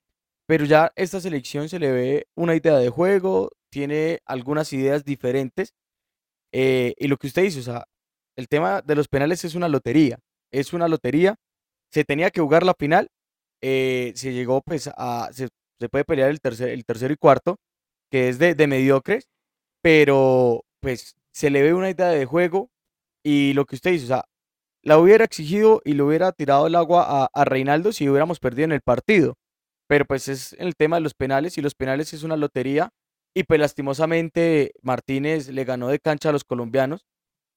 pero 0.47 0.65
ya 0.65 0.91
esta 0.95 1.19
selección 1.19 1.69
se 1.69 1.79
le 1.79 1.91
ve 1.91 2.27
una 2.35 2.55
idea 2.55 2.77
de 2.77 2.89
juego, 2.89 3.51
tiene 3.69 4.19
algunas 4.25 4.73
ideas 4.73 5.03
diferentes, 5.03 5.73
eh, 6.53 6.93
y 6.97 7.07
lo 7.07 7.17
que 7.17 7.27
usted 7.27 7.43
dice, 7.43 7.59
o 7.59 7.63
sea, 7.63 7.85
el 8.37 8.47
tema 8.47 8.81
de 8.81 8.95
los 8.95 9.07
penales 9.07 9.45
es 9.45 9.55
una 9.55 9.69
lotería, 9.69 10.19
es 10.51 10.73
una 10.73 10.87
lotería, 10.87 11.35
se 11.91 12.03
tenía 12.03 12.31
que 12.31 12.41
jugar 12.41 12.63
la 12.63 12.73
final, 12.77 13.09
eh, 13.61 14.13
se 14.15 14.33
llegó 14.33 14.61
pues 14.61 14.89
a, 14.95 15.29
se, 15.33 15.49
puede 15.89 16.05
pelear 16.05 16.29
el, 16.29 16.41
tercer, 16.41 16.69
el 16.69 16.85
tercero 16.85 17.13
y 17.13 17.17
cuarto, 17.17 17.57
que 18.09 18.29
es 18.29 18.39
de, 18.39 18.55
de 18.55 18.67
mediocres, 18.67 19.29
pero 19.81 20.63
pues 20.81 21.15
se 21.33 21.49
le 21.49 21.61
ve 21.61 21.73
una 21.73 21.89
idea 21.89 22.09
de 22.09 22.25
juego 22.25 22.69
y 23.23 23.53
lo 23.53 23.65
que 23.65 23.75
usted 23.75 23.91
dice, 23.91 24.05
o 24.05 24.07
sea, 24.07 24.25
la 24.83 24.97
hubiera 24.97 25.25
exigido 25.25 25.81
y 25.85 25.93
le 25.93 26.03
hubiera 26.03 26.31
tirado 26.31 26.67
el 26.67 26.75
agua 26.75 27.29
a, 27.31 27.45
Reinaldo 27.45 27.91
si 27.91 28.09
hubiéramos 28.09 28.39
perdido 28.39 28.65
en 28.65 28.71
el 28.71 28.81
partido. 28.81 29.35
Pero 29.87 30.05
pues 30.05 30.27
es 30.27 30.53
el 30.53 30.75
tema 30.75 30.97
de 30.97 31.01
los 31.01 31.13
penales 31.13 31.57
y 31.57 31.61
los 31.61 31.75
penales 31.75 32.13
es 32.13 32.23
una 32.23 32.37
lotería 32.37 32.89
y 33.35 33.43
pues 33.43 33.59
lastimosamente 33.59 34.73
Martínez 34.81 35.49
le 35.49 35.63
ganó 35.65 35.89
de 35.89 35.99
cancha 35.99 36.29
a 36.29 36.31
los 36.31 36.43
colombianos 36.43 37.05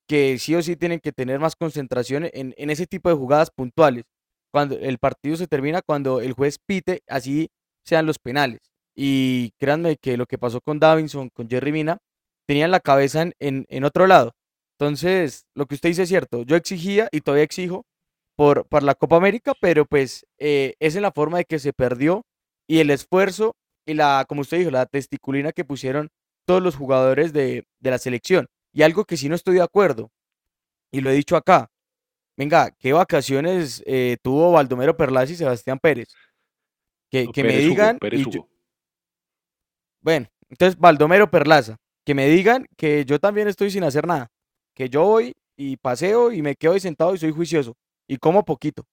que 0.08 0.38
sí 0.38 0.54
o 0.54 0.62
sí 0.62 0.76
tienen 0.76 1.00
que 1.00 1.12
tener 1.12 1.40
más 1.40 1.56
concentración 1.56 2.28
en, 2.32 2.54
en 2.58 2.70
ese 2.70 2.86
tipo 2.86 3.08
de 3.08 3.16
jugadas 3.16 3.50
puntuales. 3.50 4.04
Cuando 4.52 4.76
el 4.78 4.98
partido 4.98 5.36
se 5.36 5.46
termina, 5.48 5.82
cuando 5.82 6.20
el 6.20 6.32
juez 6.32 6.58
pite, 6.58 7.02
así 7.08 7.48
sean 7.84 8.06
los 8.06 8.18
penales. 8.18 8.60
Y 8.94 9.52
créanme 9.58 9.96
que 9.96 10.16
lo 10.16 10.26
que 10.26 10.38
pasó 10.38 10.60
con 10.60 10.78
Davinson, 10.78 11.30
con 11.30 11.48
Jerry 11.48 11.72
Mina, 11.72 11.98
tenían 12.46 12.70
la 12.70 12.80
cabeza 12.80 13.22
en, 13.22 13.66
en, 13.68 13.84
otro 13.84 14.06
lado. 14.06 14.32
Entonces, 14.78 15.46
lo 15.54 15.66
que 15.66 15.76
usted 15.76 15.90
dice 15.90 16.02
es 16.02 16.08
cierto. 16.08 16.42
Yo 16.42 16.56
exigía 16.56 17.08
y 17.12 17.20
todavía 17.20 17.44
exijo 17.44 17.84
por, 18.36 18.66
por 18.66 18.82
la 18.82 18.94
Copa 18.94 19.16
América, 19.16 19.54
pero 19.60 19.86
pues 19.86 20.26
eh, 20.38 20.74
es 20.80 20.96
en 20.96 21.02
la 21.02 21.12
forma 21.12 21.38
de 21.38 21.44
que 21.44 21.58
se 21.58 21.72
perdió 21.72 22.22
y 22.68 22.80
el 22.80 22.90
esfuerzo 22.90 23.54
y 23.86 23.94
la, 23.94 24.24
como 24.28 24.40
usted 24.40 24.58
dijo, 24.58 24.70
la 24.70 24.86
testiculina 24.86 25.52
que 25.52 25.64
pusieron 25.64 26.10
todos 26.46 26.62
los 26.62 26.76
jugadores 26.76 27.32
de, 27.32 27.64
de 27.80 27.90
la 27.90 27.98
selección. 27.98 28.46
Y 28.72 28.82
algo 28.82 29.04
que 29.04 29.16
sí 29.16 29.28
no 29.28 29.34
estoy 29.34 29.54
de 29.54 29.62
acuerdo, 29.62 30.10
y 30.94 31.00
lo 31.00 31.10
he 31.10 31.14
dicho 31.14 31.36
acá, 31.36 31.70
venga, 32.36 32.70
¿qué 32.78 32.92
vacaciones 32.92 33.82
eh, 33.84 34.16
tuvo 34.22 34.52
Baldomero 34.52 34.96
Perlas 34.96 35.28
y 35.28 35.36
Sebastián 35.36 35.78
Pérez? 35.80 36.08
Que, 37.10 37.26
que 37.32 37.42
me 37.42 37.56
digan. 37.56 37.98
Bueno, 40.00 40.28
entonces 40.48 40.78
Baldomero 40.78 41.30
Perlaza, 41.30 41.78
que 42.04 42.14
me 42.14 42.28
digan 42.28 42.66
que 42.76 43.04
yo 43.04 43.18
también 43.18 43.48
estoy 43.48 43.70
sin 43.70 43.84
hacer 43.84 44.06
nada, 44.06 44.30
que 44.74 44.88
yo 44.88 45.04
voy 45.04 45.32
y 45.56 45.76
paseo 45.76 46.32
y 46.32 46.42
me 46.42 46.56
quedo 46.56 46.72
ahí 46.74 46.80
sentado 46.80 47.14
y 47.14 47.18
soy 47.18 47.32
juicioso 47.32 47.76
y 48.06 48.18
como 48.18 48.44
poquito. 48.44 48.86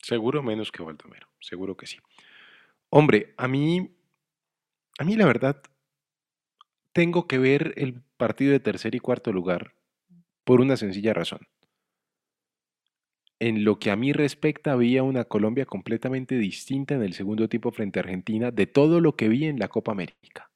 Seguro 0.00 0.42
menos 0.42 0.72
que 0.72 0.82
Baldomero, 0.82 1.28
seguro 1.40 1.76
que 1.76 1.86
sí. 1.86 1.98
Hombre, 2.90 3.34
a 3.36 3.48
mí, 3.48 3.96
a 4.98 5.04
mí 5.04 5.16
la 5.16 5.26
verdad, 5.26 5.62
tengo 6.92 7.26
que 7.26 7.38
ver 7.38 7.72
el 7.76 8.02
partido 8.16 8.52
de 8.52 8.60
tercer 8.60 8.94
y 8.94 9.00
cuarto 9.00 9.32
lugar 9.32 9.74
por 10.44 10.60
una 10.60 10.76
sencilla 10.76 11.14
razón. 11.14 11.48
En 13.38 13.64
lo 13.64 13.80
que 13.80 13.90
a 13.90 13.96
mí 13.96 14.12
respecta, 14.12 14.72
había 14.72 15.02
una 15.02 15.24
Colombia 15.24 15.66
completamente 15.66 16.36
distinta 16.36 16.94
en 16.94 17.02
el 17.02 17.14
segundo 17.14 17.48
tiempo 17.48 17.72
frente 17.72 17.98
a 17.98 18.02
Argentina 18.02 18.52
de 18.52 18.66
todo 18.66 19.00
lo 19.00 19.16
que 19.16 19.28
vi 19.28 19.46
en 19.46 19.58
la 19.58 19.68
Copa 19.68 19.90
América. 19.90 20.51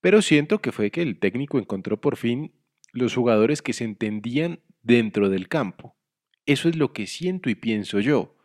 Pero 0.00 0.22
siento 0.22 0.60
que 0.60 0.72
fue 0.72 0.90
que 0.90 1.02
el 1.02 1.18
técnico 1.18 1.58
encontró 1.58 2.00
por 2.00 2.16
fin 2.16 2.52
los 2.92 3.14
jugadores 3.14 3.62
que 3.62 3.72
se 3.72 3.84
entendían 3.84 4.60
dentro 4.82 5.28
del 5.28 5.48
campo. 5.48 5.96
Eso 6.46 6.68
es 6.68 6.76
lo 6.76 6.92
que 6.92 7.06
siento 7.06 7.50
y 7.50 7.54
pienso 7.54 8.00
yo. 8.00 8.36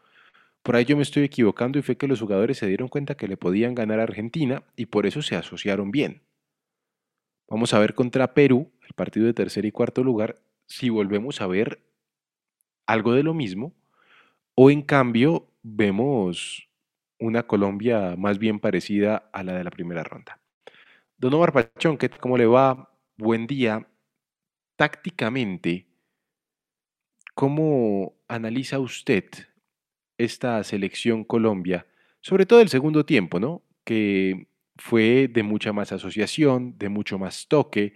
Por 0.62 0.76
ahí 0.76 0.86
yo 0.86 0.96
me 0.96 1.04
estoy 1.04 1.24
equivocando 1.24 1.78
y 1.80 1.82
fue 1.82 1.98
que 1.98 2.08
los 2.08 2.20
jugadores 2.20 2.58
se 2.58 2.68
dieron 2.68 2.88
cuenta 2.88 3.16
que 3.16 3.28
le 3.28 3.38
podían 3.38 3.76
ganar 3.76 4.00
a 4.00 4.04
Argentina 4.04 4.64
y 4.76 4.88
por 4.88 5.06
eso 5.06 5.22
se 5.22 5.36
asociaron 5.36 5.92
bien. 5.92 6.24
Vamos 7.50 7.74
a 7.74 7.80
ver 7.80 7.94
contra 7.94 8.34
Perú, 8.34 8.72
el 8.88 8.94
partido 8.94 9.26
de 9.26 9.34
tercer 9.34 9.66
y 9.66 9.72
cuarto 9.72 10.04
lugar, 10.04 10.42
si 10.66 10.90
volvemos 10.90 11.42
a 11.42 11.48
ver 11.48 11.84
algo 12.86 13.14
de 13.14 13.24
lo 13.24 13.34
mismo 13.34 13.76
o 14.56 14.72
en 14.72 14.82
cambio 14.82 15.50
vemos 15.62 16.70
una 17.20 17.44
Colombia 17.44 18.16
más 18.18 18.38
bien 18.40 18.60
parecida 18.60 19.30
a 19.34 19.44
la 19.44 19.54
de 19.54 19.64
la 19.64 19.72
primera 19.72 20.04
ronda. 20.04 20.43
Don 21.18 21.34
Omar 21.34 21.54
Pachón, 21.54 21.98
¿cómo 22.20 22.38
le 22.38 22.46
va? 22.46 22.90
Buen 23.18 23.48
día. 23.48 23.88
Tácticamente, 24.76 25.88
¿cómo 27.36 28.16
analiza 28.28 28.80
usted 28.80 29.26
esta 30.18 30.64
selección 30.64 31.24
Colombia, 31.24 31.86
sobre 32.22 32.46
todo 32.46 32.62
el 32.62 32.70
segundo 32.70 33.06
tiempo, 33.06 33.40
¿no? 33.40 33.64
Que 33.84 34.48
fue 34.78 35.28
de 35.28 35.44
mucha 35.44 35.74
más 35.74 35.92
asociación, 35.92 36.78
de 36.78 36.90
mucho 36.90 37.20
más 37.20 37.48
toque, 37.48 37.94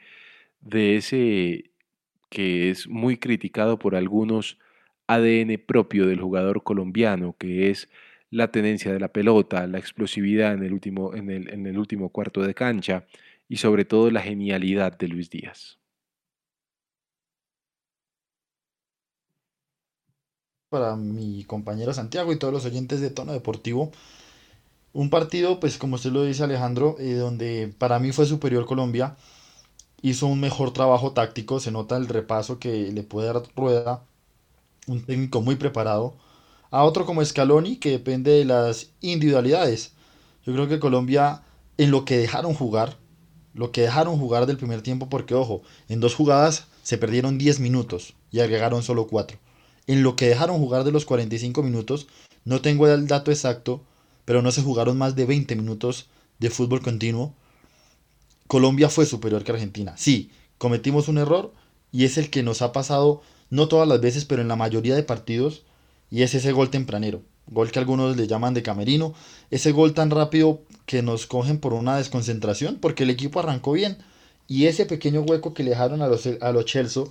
de 0.62 0.98
ese 0.98 1.72
que 2.30 2.70
es 2.70 2.88
muy 2.88 3.18
criticado 3.18 3.80
por 3.80 3.96
algunos 3.96 4.60
ADN 5.08 5.58
propio 5.66 6.06
del 6.08 6.22
jugador 6.22 6.64
colombiano, 6.64 7.36
que 7.40 7.70
es 7.70 7.90
la 8.32 8.52
tenencia 8.52 8.92
de 8.94 9.00
la 9.00 9.10
pelota, 9.14 9.68
la 9.68 9.80
explosividad 9.80 10.54
en 10.54 10.64
el 10.64 10.74
último, 10.74 11.14
en 11.16 11.30
el, 11.30 11.50
en 11.50 11.66
el 11.68 11.78
último 11.78 12.10
cuarto 12.10 12.42
de 12.42 12.54
cancha 12.54 13.06
y 13.50 13.58
sobre 13.58 13.86
todo 13.86 14.12
la 14.12 14.22
genialidad 14.22 14.98
de 14.98 15.08
Luis 15.08 15.30
Díaz. 15.30 15.78
para 20.70 20.96
mi 20.96 21.44
compañero 21.46 21.94
Santiago 21.94 22.32
y 22.32 22.38
todos 22.40 22.54
los 22.54 22.66
oyentes 22.66 23.02
de 23.02 23.10
Tono 23.10 23.34
Deportivo. 23.34 23.92
Un 24.94 25.10
partido, 25.10 25.60
pues 25.60 25.78
como 25.78 25.96
usted 25.96 26.12
lo 26.12 26.24
dice 26.24 26.44
Alejandro, 26.44 26.96
eh, 27.00 27.14
donde 27.16 27.74
para 27.78 28.00
mí 28.00 28.12
fue 28.12 28.26
superior 28.26 28.66
Colombia. 28.66 29.16
Hizo 30.02 30.28
un 30.28 30.40
mejor 30.40 30.74
trabajo 30.74 31.14
táctico, 31.14 31.60
se 31.60 31.72
nota 31.72 31.98
el 31.98 32.08
repaso 32.08 32.60
que 32.60 32.92
le 32.92 33.04
puede 33.04 33.28
dar 33.34 33.44
Rueda, 33.56 34.04
un 34.88 35.04
técnico 35.06 35.42
muy 35.42 35.56
preparado. 35.56 36.16
A 36.70 36.84
otro 36.84 37.06
como 37.06 37.24
Scaloni, 37.24 37.78
que 37.78 37.92
depende 37.92 38.32
de 38.32 38.46
las 38.46 38.92
individualidades. 39.02 39.94
Yo 40.46 40.54
creo 40.54 40.68
que 40.68 40.80
Colombia, 40.80 41.44
en 41.78 41.92
lo 41.92 42.06
que 42.06 42.18
dejaron 42.18 42.54
jugar, 42.54 42.98
lo 43.54 43.72
que 43.72 43.82
dejaron 43.82 44.18
jugar 44.18 44.46
del 44.46 44.58
primer 44.58 44.82
tiempo, 44.82 45.10
porque 45.10 45.34
ojo, 45.34 45.62
en 45.90 46.00
dos 46.00 46.16
jugadas 46.16 46.68
se 46.84 46.98
perdieron 46.98 47.38
10 47.38 47.60
minutos 47.60 48.14
y 48.32 48.40
agregaron 48.40 48.84
solo 48.84 49.08
4 49.08 49.40
en 49.88 50.04
lo 50.04 50.16
que 50.16 50.28
dejaron 50.28 50.60
jugar 50.60 50.84
de 50.84 50.92
los 50.92 51.06
45 51.06 51.64
minutos, 51.64 52.08
no 52.44 52.62
tengo 52.62 52.88
el 52.88 53.08
dato 53.08 53.32
exacto, 53.32 53.82
pero 54.26 54.42
no 54.42 54.52
se 54.52 54.62
jugaron 54.62 54.98
más 54.98 55.16
de 55.16 55.26
20 55.26 55.56
minutos 55.56 56.08
de 56.40 56.50
fútbol 56.50 56.82
continuo. 56.82 57.34
Colombia 58.48 58.90
fue 58.90 59.06
superior 59.06 59.44
que 59.44 59.54
Argentina. 59.54 59.96
Sí, 59.98 60.32
cometimos 60.58 61.08
un 61.08 61.18
error 61.18 61.54
y 61.92 62.04
es 62.04 62.18
el 62.18 62.30
que 62.30 62.44
nos 62.44 62.62
ha 62.62 62.74
pasado 62.74 63.22
no 63.50 63.70
todas 63.70 63.88
las 63.88 64.02
veces, 64.02 64.26
pero 64.26 64.42
en 64.42 64.50
la 64.50 64.58
mayoría 64.58 64.96
de 64.96 65.04
partidos 65.04 65.64
y 66.10 66.24
es 66.24 66.34
ese 66.34 66.52
gol 66.52 66.70
tempranero. 66.70 67.22
Gol 67.48 67.72
que 67.72 67.80
algunos 67.80 68.18
le 68.18 68.28
llaman 68.28 68.54
de 68.54 68.64
camerino. 68.64 69.14
Ese 69.52 69.72
gol 69.72 69.94
tan 69.94 70.10
rápido 70.10 70.62
que 70.86 71.02
nos 71.02 71.26
cogen 71.28 71.60
por 71.60 71.74
una 71.74 71.98
desconcentración 71.98 72.78
porque 72.82 73.04
el 73.04 73.10
equipo 73.10 73.40
arrancó 73.40 73.74
bien. 73.74 73.98
Y 74.48 74.66
ese 74.66 74.86
pequeño 74.86 75.22
hueco 75.22 75.54
que 75.54 75.64
le 75.64 75.72
dejaron 75.72 76.02
a 76.02 76.08
los, 76.08 76.28
a 76.42 76.52
los 76.52 76.66
Chelsea, 76.66 77.04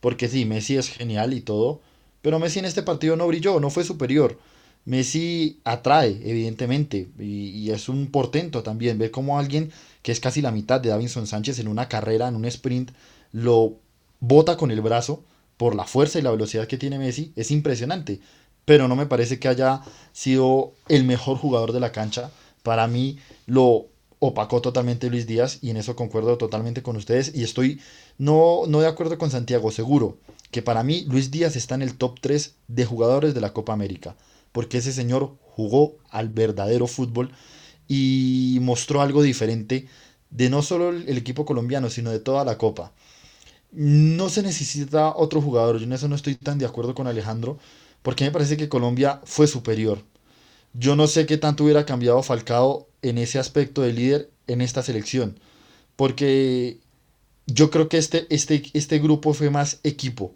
porque 0.00 0.28
sí, 0.28 0.44
Messi 0.44 0.76
es 0.76 0.88
genial 0.88 1.32
y 1.34 1.40
todo, 1.40 1.80
pero 2.22 2.38
Messi 2.38 2.58
en 2.58 2.64
este 2.64 2.82
partido 2.82 3.16
no 3.16 3.26
brilló, 3.28 3.60
no 3.60 3.70
fue 3.70 3.84
superior. 3.84 4.38
Messi 4.84 5.60
atrae, 5.64 6.20
evidentemente, 6.24 7.08
y, 7.18 7.70
es 7.70 7.88
un 7.88 8.10
portento 8.10 8.62
también. 8.62 8.98
Ver 8.98 9.10
cómo 9.10 9.38
alguien 9.38 9.70
que 10.02 10.12
es 10.12 10.20
casi 10.20 10.40
la 10.40 10.50
mitad 10.50 10.80
de 10.80 10.88
Davinson 10.88 11.26
Sánchez 11.26 11.58
en 11.58 11.68
una 11.68 11.88
carrera, 11.88 12.28
en 12.28 12.34
un 12.34 12.44
sprint, 12.46 12.90
lo 13.32 13.76
bota 14.20 14.56
con 14.56 14.70
el 14.70 14.80
brazo 14.80 15.22
por 15.56 15.74
la 15.74 15.84
fuerza 15.84 16.18
y 16.18 16.22
la 16.22 16.30
velocidad 16.30 16.66
que 16.66 16.78
tiene 16.78 16.98
Messi, 16.98 17.32
es 17.36 17.50
impresionante. 17.50 18.20
Pero 18.70 18.86
no 18.86 18.94
me 18.94 19.06
parece 19.06 19.40
que 19.40 19.48
haya 19.48 19.82
sido 20.12 20.74
el 20.86 21.02
mejor 21.02 21.36
jugador 21.36 21.72
de 21.72 21.80
la 21.80 21.90
cancha. 21.90 22.30
Para 22.62 22.86
mí 22.86 23.18
lo 23.46 23.88
opacó 24.20 24.62
totalmente 24.62 25.10
Luis 25.10 25.26
Díaz 25.26 25.58
y 25.60 25.70
en 25.70 25.76
eso 25.76 25.96
concuerdo 25.96 26.38
totalmente 26.38 26.80
con 26.80 26.94
ustedes 26.94 27.34
y 27.34 27.42
estoy 27.42 27.80
no, 28.16 28.60
no 28.68 28.80
de 28.80 28.86
acuerdo 28.86 29.18
con 29.18 29.28
Santiago, 29.28 29.72
seguro 29.72 30.18
que 30.52 30.62
para 30.62 30.84
mí 30.84 31.04
Luis 31.08 31.32
Díaz 31.32 31.56
está 31.56 31.74
en 31.74 31.82
el 31.82 31.96
top 31.96 32.20
3 32.20 32.54
de 32.68 32.84
jugadores 32.84 33.34
de 33.34 33.40
la 33.40 33.52
Copa 33.52 33.72
América, 33.72 34.14
porque 34.52 34.78
ese 34.78 34.92
señor 34.92 35.34
jugó 35.42 35.96
al 36.08 36.28
verdadero 36.28 36.86
fútbol 36.86 37.32
y 37.88 38.58
mostró 38.60 39.00
algo 39.00 39.24
diferente 39.24 39.88
de 40.30 40.48
no 40.48 40.62
solo 40.62 40.90
el 40.90 41.18
equipo 41.18 41.44
colombiano, 41.44 41.90
sino 41.90 42.12
de 42.12 42.20
toda 42.20 42.44
la 42.44 42.56
Copa. 42.56 42.92
No 43.72 44.28
se 44.28 44.44
necesita 44.44 45.12
otro 45.16 45.42
jugador, 45.42 45.78
yo 45.78 45.86
en 45.86 45.92
eso 45.92 46.06
no 46.06 46.14
estoy 46.14 46.36
tan 46.36 46.58
de 46.58 46.66
acuerdo 46.66 46.94
con 46.94 47.08
Alejandro, 47.08 47.58
porque 48.02 48.24
me 48.24 48.30
parece 48.30 48.56
que 48.56 48.68
Colombia 48.68 49.20
fue 49.24 49.46
superior. 49.46 50.02
Yo 50.72 50.96
no 50.96 51.06
sé 51.06 51.26
qué 51.26 51.36
tanto 51.36 51.64
hubiera 51.64 51.84
cambiado 51.84 52.22
Falcao 52.22 52.88
en 53.02 53.18
ese 53.18 53.38
aspecto 53.38 53.82
de 53.82 53.92
líder 53.92 54.30
en 54.46 54.60
esta 54.60 54.82
selección. 54.82 55.38
Porque 55.96 56.78
yo 57.46 57.70
creo 57.70 57.88
que 57.88 57.98
este, 57.98 58.26
este, 58.30 58.62
este 58.72 58.98
grupo 58.98 59.34
fue 59.34 59.50
más 59.50 59.80
equipo 59.82 60.34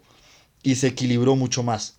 y 0.63 0.75
se 0.75 0.87
equilibró 0.87 1.35
mucho 1.35 1.63
más. 1.63 1.95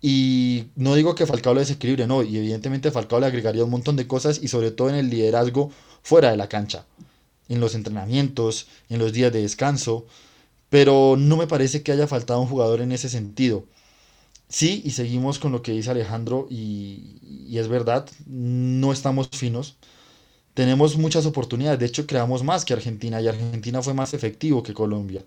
Y 0.00 0.66
no 0.76 0.94
digo 0.94 1.14
que 1.14 1.26
Falcao 1.26 1.52
lo 1.52 1.60
desequilibre, 1.60 2.06
no, 2.06 2.22
y 2.22 2.38
evidentemente 2.38 2.90
Falcao 2.90 3.20
le 3.20 3.26
agregaría 3.26 3.64
un 3.64 3.70
montón 3.70 3.96
de 3.96 4.06
cosas 4.06 4.40
y 4.42 4.48
sobre 4.48 4.70
todo 4.70 4.88
en 4.88 4.94
el 4.94 5.10
liderazgo 5.10 5.70
fuera 6.02 6.30
de 6.30 6.38
la 6.38 6.48
cancha, 6.48 6.86
en 7.48 7.60
los 7.60 7.74
entrenamientos, 7.74 8.66
en 8.88 8.98
los 8.98 9.12
días 9.12 9.32
de 9.32 9.42
descanso, 9.42 10.06
pero 10.70 11.16
no 11.18 11.36
me 11.36 11.46
parece 11.46 11.82
que 11.82 11.92
haya 11.92 12.06
faltado 12.06 12.40
un 12.40 12.48
jugador 12.48 12.80
en 12.80 12.92
ese 12.92 13.10
sentido. 13.10 13.66
Sí, 14.50 14.82
y 14.84 14.92
seguimos 14.92 15.38
con 15.38 15.52
lo 15.52 15.62
que 15.62 15.72
dice 15.72 15.90
Alejandro, 15.92 16.46
y, 16.50 17.56
es 17.58 17.68
verdad, 17.68 18.08
no 18.26 18.92
estamos 18.92 19.28
finos. 19.30 19.78
Tenemos 20.54 20.96
muchas 20.98 21.26
oportunidades, 21.26 21.80
de 21.80 21.86
hecho 21.86 22.06
creamos 22.06 22.44
más 22.44 22.64
que 22.64 22.74
Argentina, 22.74 23.20
y 23.22 23.28
Argentina 23.28 23.82
fue 23.82 23.94
más 23.94 24.14
efectivo 24.14 24.62
que 24.62 24.74
Colombia. 24.74 25.24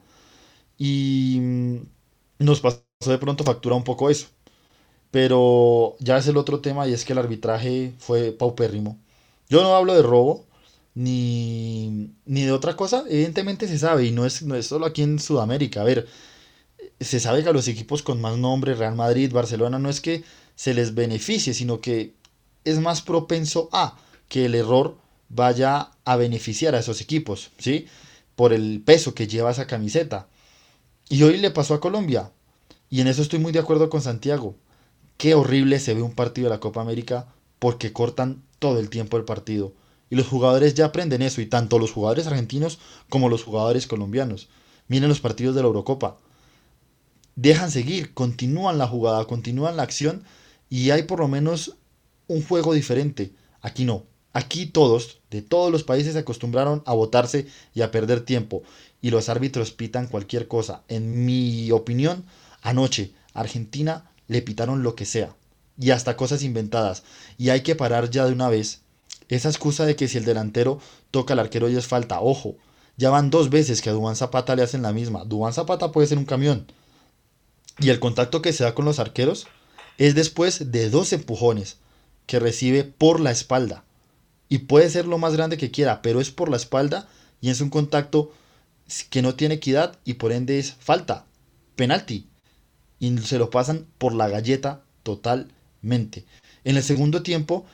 Y 0.77 1.39
mm, 1.42 1.77
nos 2.39 2.62
pasó 2.62 2.84
de 3.08 3.18
pronto 3.20 3.44
factura 3.46 3.75
un 3.75 3.84
poco 3.86 4.10
eso. 4.10 4.27
Pero 5.12 5.96
ya 6.00 6.18
es 6.18 6.27
el 6.27 6.38
otro 6.38 6.60
tema 6.62 6.88
y 6.88 6.94
es 6.94 7.06
que 7.06 7.13
el 7.13 7.20
arbitraje 7.20 7.94
fue 8.00 8.32
paupérrimo. 8.32 9.00
Yo 9.50 9.62
no 9.63 9.75
hablo 9.75 9.94
de 9.96 10.01
robo 10.03 10.46
ni, 10.96 12.12
ni 12.25 12.44
de 12.44 12.51
otra 12.51 12.75
cosa. 12.75 13.03
Evidentemente 13.10 13.68
se 13.68 13.77
sabe 13.80 14.06
y 14.06 14.12
no 14.12 14.25
es, 14.25 14.44
no 14.44 14.56
es 14.56 14.68
solo 14.68 14.86
aquí 14.88 15.03
en 15.03 15.20
Sudamérica. 15.20 15.82
A 15.82 15.84
ver, 15.86 16.08
se 17.03 17.19
sabe 17.19 17.43
que 17.43 17.50
a 17.50 17.53
los 17.53 17.67
equipos 17.67 18.03
con 18.03 18.22
más 18.22 18.38
nombre, 18.38 18.75
Real 18.75 18.95
Madrid, 18.95 19.31
Barcelona, 19.31 19.79
no 19.79 19.89
es 19.89 20.01
que 20.01 20.24
se 20.55 20.74
les 20.74 20.93
beneficie, 20.93 21.53
sino 21.53 21.81
que 21.81 22.13
es 22.63 22.79
más 22.79 23.01
propenso 23.01 23.69
a 23.72 23.98
que 24.27 24.45
el 24.45 24.55
error 24.55 24.98
vaya 25.29 25.91
a 26.05 26.15
beneficiar 26.15 26.75
a 26.75 26.79
esos 26.79 27.01
equipos, 27.01 27.51
¿sí? 27.57 27.88
Por 28.36 28.53
el 28.53 28.81
peso 28.86 29.13
que 29.13 29.27
lleva 29.27 29.51
esa 29.51 29.67
camiseta. 29.67 30.27
Y 31.10 31.24
hoy 31.24 31.38
le 31.38 31.51
pasó 31.51 31.74
a 31.74 31.79
Colombia. 31.79 32.31
Y 32.89 33.01
en 33.01 33.07
eso 33.07 33.22
estoy 33.22 33.39
muy 33.39 33.51
de 33.51 33.60
acuerdo 33.60 33.89
con 33.89 34.01
Santiago. 34.01 34.55
Qué 35.17 35.36
horrible 35.36 35.79
se 35.79 35.93
ve 35.93 36.01
un 36.01 36.13
partido 36.13 36.50
de 36.50 36.55
la 36.55 36.60
Copa 36.60 36.81
América 36.81 37.27
porque 37.60 37.93
cortan 37.93 38.43
todo 38.60 38.79
el 38.79 38.89
tiempo 38.89 39.17
el 39.17 39.25
partido. 39.25 39.74
Y 40.10 40.15
los 40.15 40.27
jugadores 40.27 40.75
ya 40.75 40.86
aprenden 40.86 41.24
eso, 41.24 41.41
y 41.41 41.48
tanto 41.48 41.79
los 41.79 41.91
jugadores 41.91 42.27
argentinos 42.27 42.79
como 43.10 43.29
los 43.29 43.43
jugadores 43.43 43.88
colombianos. 43.88 44.50
Miren 44.88 45.10
los 45.10 45.22
partidos 45.22 45.55
de 45.55 45.62
la 45.62 45.67
Eurocopa 45.67 46.17
dejan 47.35 47.71
seguir, 47.71 48.13
continúan 48.13 48.77
la 48.77 48.87
jugada, 48.87 49.25
continúan 49.25 49.77
la 49.77 49.83
acción 49.83 50.24
y 50.69 50.91
hay 50.91 51.03
por 51.03 51.19
lo 51.19 51.27
menos 51.27 51.77
un 52.27 52.43
juego 52.43 52.74
diferente. 52.74 53.33
Aquí 53.61 53.85
no. 53.85 54.03
Aquí 54.33 54.65
todos, 54.65 55.19
de 55.29 55.43
todos 55.43 55.72
los 55.72 55.83
países, 55.83 56.13
se 56.13 56.19
acostumbraron 56.19 56.81
a 56.87 56.93
votarse 56.93 57.46
y 57.75 57.81
a 57.81 57.91
perder 57.91 58.22
tiempo. 58.22 58.63
Y 59.01 59.11
los 59.11 59.29
árbitros 59.29 59.72
pitan 59.72 60.07
cualquier 60.07 60.48
cosa. 60.48 60.81
En 60.87 61.25
mi 61.25 61.69
opinión, 61.72 62.25
anoche 62.63 63.13
Argentina 63.33 64.09
le 64.27 64.41
pitaron 64.41 64.81
lo 64.81 64.96
que 64.96 65.05
sea. 65.05 65.35
Y 65.77 65.91
hasta 65.91 66.17
cosas 66.17 66.41
inventadas. 66.41 67.03
Y 67.37 67.50
hay 67.50 67.61
que 67.61 67.75
parar 67.75 68.09
ya 68.09 68.25
de 68.25 68.33
una 68.33 68.50
vez. 68.50 68.81
Esa 69.29 69.50
excusa 69.50 69.85
de 69.85 69.96
que 69.96 70.07
si 70.07 70.17
el 70.17 70.25
delantero 70.25 70.79
toca 71.11 71.33
al 71.33 71.39
arquero 71.39 71.69
y 71.69 71.75
es 71.75 71.85
falta. 71.85 72.19
Ojo, 72.19 72.55
ya 72.98 73.11
van 73.11 73.29
dos 73.29 73.51
veces 73.51 73.81
que 73.81 73.89
a 73.91 73.93
Dubán 73.93 74.15
Zapata 74.15 74.55
le 74.55 74.63
hacen 74.63 74.81
la 74.81 74.93
misma. 74.93 75.25
Dubán 75.25 75.53
Zapata 75.53 75.91
puede 75.91 76.07
ser 76.07 76.17
un 76.17 76.25
camión. 76.25 76.65
Y 77.79 77.90
el 77.90 78.00
contacto 78.00 78.42
que 78.42 78.53
se 78.53 78.64
da 78.64 78.75
con 78.75 78.86
los 78.86 79.00
arqueros 79.00 79.48
es 79.98 80.16
después 80.16 80.72
de 80.72 80.90
dos 80.90 81.14
empujones 81.14 81.77
que 82.25 82.40
recibe 82.40 82.83
por 82.83 83.20
la 83.20 83.31
espalda. 83.31 83.83
Y 84.50 84.59
puede 84.59 84.90
ser 84.90 85.07
lo 85.07 85.18
más 85.18 85.33
grande 85.33 85.57
que 85.57 85.72
quiera, 85.72 86.01
pero 86.01 86.22
es 86.22 86.31
por 86.31 86.50
la 86.50 86.57
espalda 86.57 87.07
y 87.42 87.50
es 87.50 87.62
un 87.62 87.70
contacto 87.70 88.31
que 89.09 89.22
no 89.22 89.36
tiene 89.36 89.55
equidad 89.55 89.98
y 90.05 90.14
por 90.16 90.31
ende 90.31 90.59
es 90.59 90.74
falta, 90.79 91.25
penalti. 91.75 92.27
Y 93.00 93.18
se 93.20 93.38
lo 93.38 93.50
pasan 93.50 93.88
por 93.98 94.14
la 94.14 94.29
galleta 94.29 94.83
totalmente. 95.03 96.25
En 96.64 96.77
el 96.77 96.83
segundo 96.83 97.24
tiempo 97.24 97.66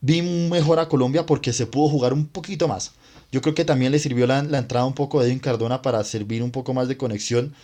vi 0.00 0.22
mejor 0.22 0.78
a 0.78 0.88
Colombia 0.88 1.26
porque 1.26 1.52
se 1.52 1.66
pudo 1.66 1.88
jugar 1.88 2.12
un 2.12 2.26
poquito 2.26 2.68
más. 2.68 2.92
Yo 3.30 3.42
creo 3.42 3.54
que 3.54 3.64
también 3.64 3.92
le 3.92 3.98
sirvió 3.98 4.26
la, 4.26 4.38
entrada 4.38 4.86
un 4.86 4.94
poco 4.94 5.20
de 5.20 5.26
Edwin 5.26 5.38
Cardona 5.38 5.82
para 5.82 6.02
servir 6.04 6.42
un 6.42 6.50
poco 6.50 6.72
más 6.74 6.88
de 6.88 6.96
conexión 6.96 7.54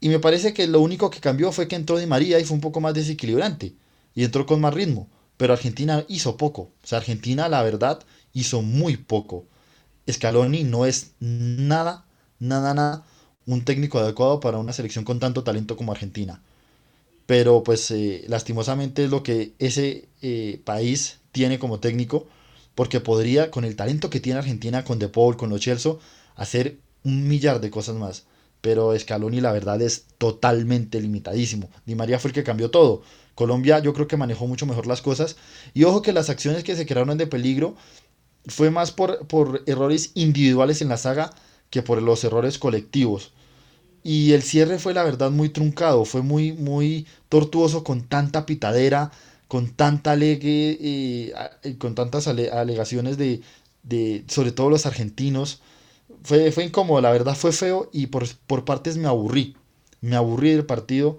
y 0.00 0.08
me 0.08 0.20
parece 0.20 0.54
que 0.54 0.66
lo 0.66 0.80
único 0.80 1.10
que 1.10 1.20
cambió 1.20 1.50
fue 1.52 1.66
que 1.68 1.76
entró 1.76 1.98
Di 1.98 2.06
María 2.06 2.38
y 2.38 2.44
fue 2.44 2.54
un 2.54 2.60
poco 2.60 2.80
más 2.80 2.94
desequilibrante. 2.94 3.74
Y 4.14 4.24
entró 4.24 4.46
con 4.46 4.60
más 4.60 4.74
ritmo. 4.74 5.08
Pero 5.36 5.52
Argentina 5.52 6.04
hizo 6.08 6.36
poco. 6.36 6.62
O 6.82 6.86
sea, 6.86 6.98
Argentina, 6.98 7.48
la 7.48 7.62
verdad, 7.62 8.00
hizo 8.32 8.62
muy 8.62 8.96
poco. 8.96 9.46
Scaloni 10.10 10.64
no 10.64 10.86
es 10.86 11.12
nada, 11.20 12.06
nada, 12.38 12.74
nada 12.74 13.04
un 13.46 13.64
técnico 13.64 13.98
adecuado 13.98 14.40
para 14.40 14.58
una 14.58 14.72
selección 14.72 15.04
con 15.04 15.18
tanto 15.18 15.42
talento 15.42 15.76
como 15.76 15.92
Argentina. 15.92 16.42
Pero 17.26 17.62
pues 17.62 17.90
eh, 17.90 18.24
lastimosamente 18.28 19.04
es 19.04 19.10
lo 19.10 19.22
que 19.22 19.54
ese 19.58 20.08
eh, 20.22 20.60
país 20.64 21.20
tiene 21.32 21.58
como 21.58 21.80
técnico, 21.80 22.26
porque 22.74 23.00
podría, 23.00 23.50
con 23.50 23.64
el 23.64 23.76
talento 23.76 24.10
que 24.10 24.20
tiene 24.20 24.38
Argentina, 24.38 24.84
con 24.84 24.98
De 24.98 25.08
Paul, 25.08 25.36
con 25.36 25.50
Lo 25.50 25.58
Celso, 25.58 25.98
hacer 26.36 26.78
un 27.04 27.26
millar 27.28 27.60
de 27.60 27.70
cosas 27.70 27.96
más 27.96 28.26
pero 28.68 28.94
Scaloni 28.98 29.40
la 29.40 29.50
verdad 29.50 29.80
es 29.80 30.04
totalmente 30.18 31.00
limitadísimo. 31.00 31.70
Di 31.86 31.94
María 31.94 32.18
fue 32.18 32.28
el 32.28 32.34
que 32.34 32.44
cambió 32.44 32.70
todo. 32.70 33.00
Colombia 33.34 33.78
yo 33.78 33.94
creo 33.94 34.06
que 34.06 34.18
manejó 34.18 34.46
mucho 34.46 34.66
mejor 34.66 34.86
las 34.86 35.00
cosas. 35.00 35.36
Y 35.72 35.84
ojo 35.84 36.02
que 36.02 36.12
las 36.12 36.28
acciones 36.28 36.64
que 36.64 36.76
se 36.76 36.84
crearon 36.84 37.16
de 37.16 37.26
peligro 37.26 37.76
fue 38.44 38.70
más 38.70 38.92
por, 38.92 39.26
por 39.26 39.62
errores 39.64 40.10
individuales 40.12 40.82
en 40.82 40.90
la 40.90 40.98
saga 40.98 41.30
que 41.70 41.80
por 41.80 42.02
los 42.02 42.22
errores 42.24 42.58
colectivos. 42.58 43.32
Y 44.04 44.32
el 44.32 44.42
cierre 44.42 44.78
fue 44.78 44.92
la 44.92 45.02
verdad 45.02 45.30
muy 45.30 45.48
truncado, 45.48 46.04
fue 46.04 46.20
muy, 46.20 46.52
muy 46.52 47.06
tortuoso 47.30 47.84
con 47.84 48.02
tanta 48.02 48.44
pitadera, 48.44 49.12
con 49.48 49.70
tanta 49.70 50.12
alegue, 50.12 50.76
eh, 50.78 51.32
con 51.78 51.94
tantas 51.94 52.28
alegaciones 52.28 53.16
de, 53.16 53.40
de, 53.82 54.24
sobre 54.28 54.52
todo 54.52 54.68
los 54.68 54.84
argentinos 54.84 55.62
fue, 56.22 56.52
fue 56.52 56.64
incómodo, 56.64 57.00
la 57.00 57.10
verdad 57.10 57.34
fue 57.34 57.52
feo 57.52 57.88
y 57.92 58.08
por, 58.08 58.26
por 58.46 58.64
partes 58.64 58.96
me 58.96 59.08
aburrí. 59.08 59.56
Me 60.00 60.16
aburrí 60.16 60.50
del 60.50 60.64
partido 60.64 61.18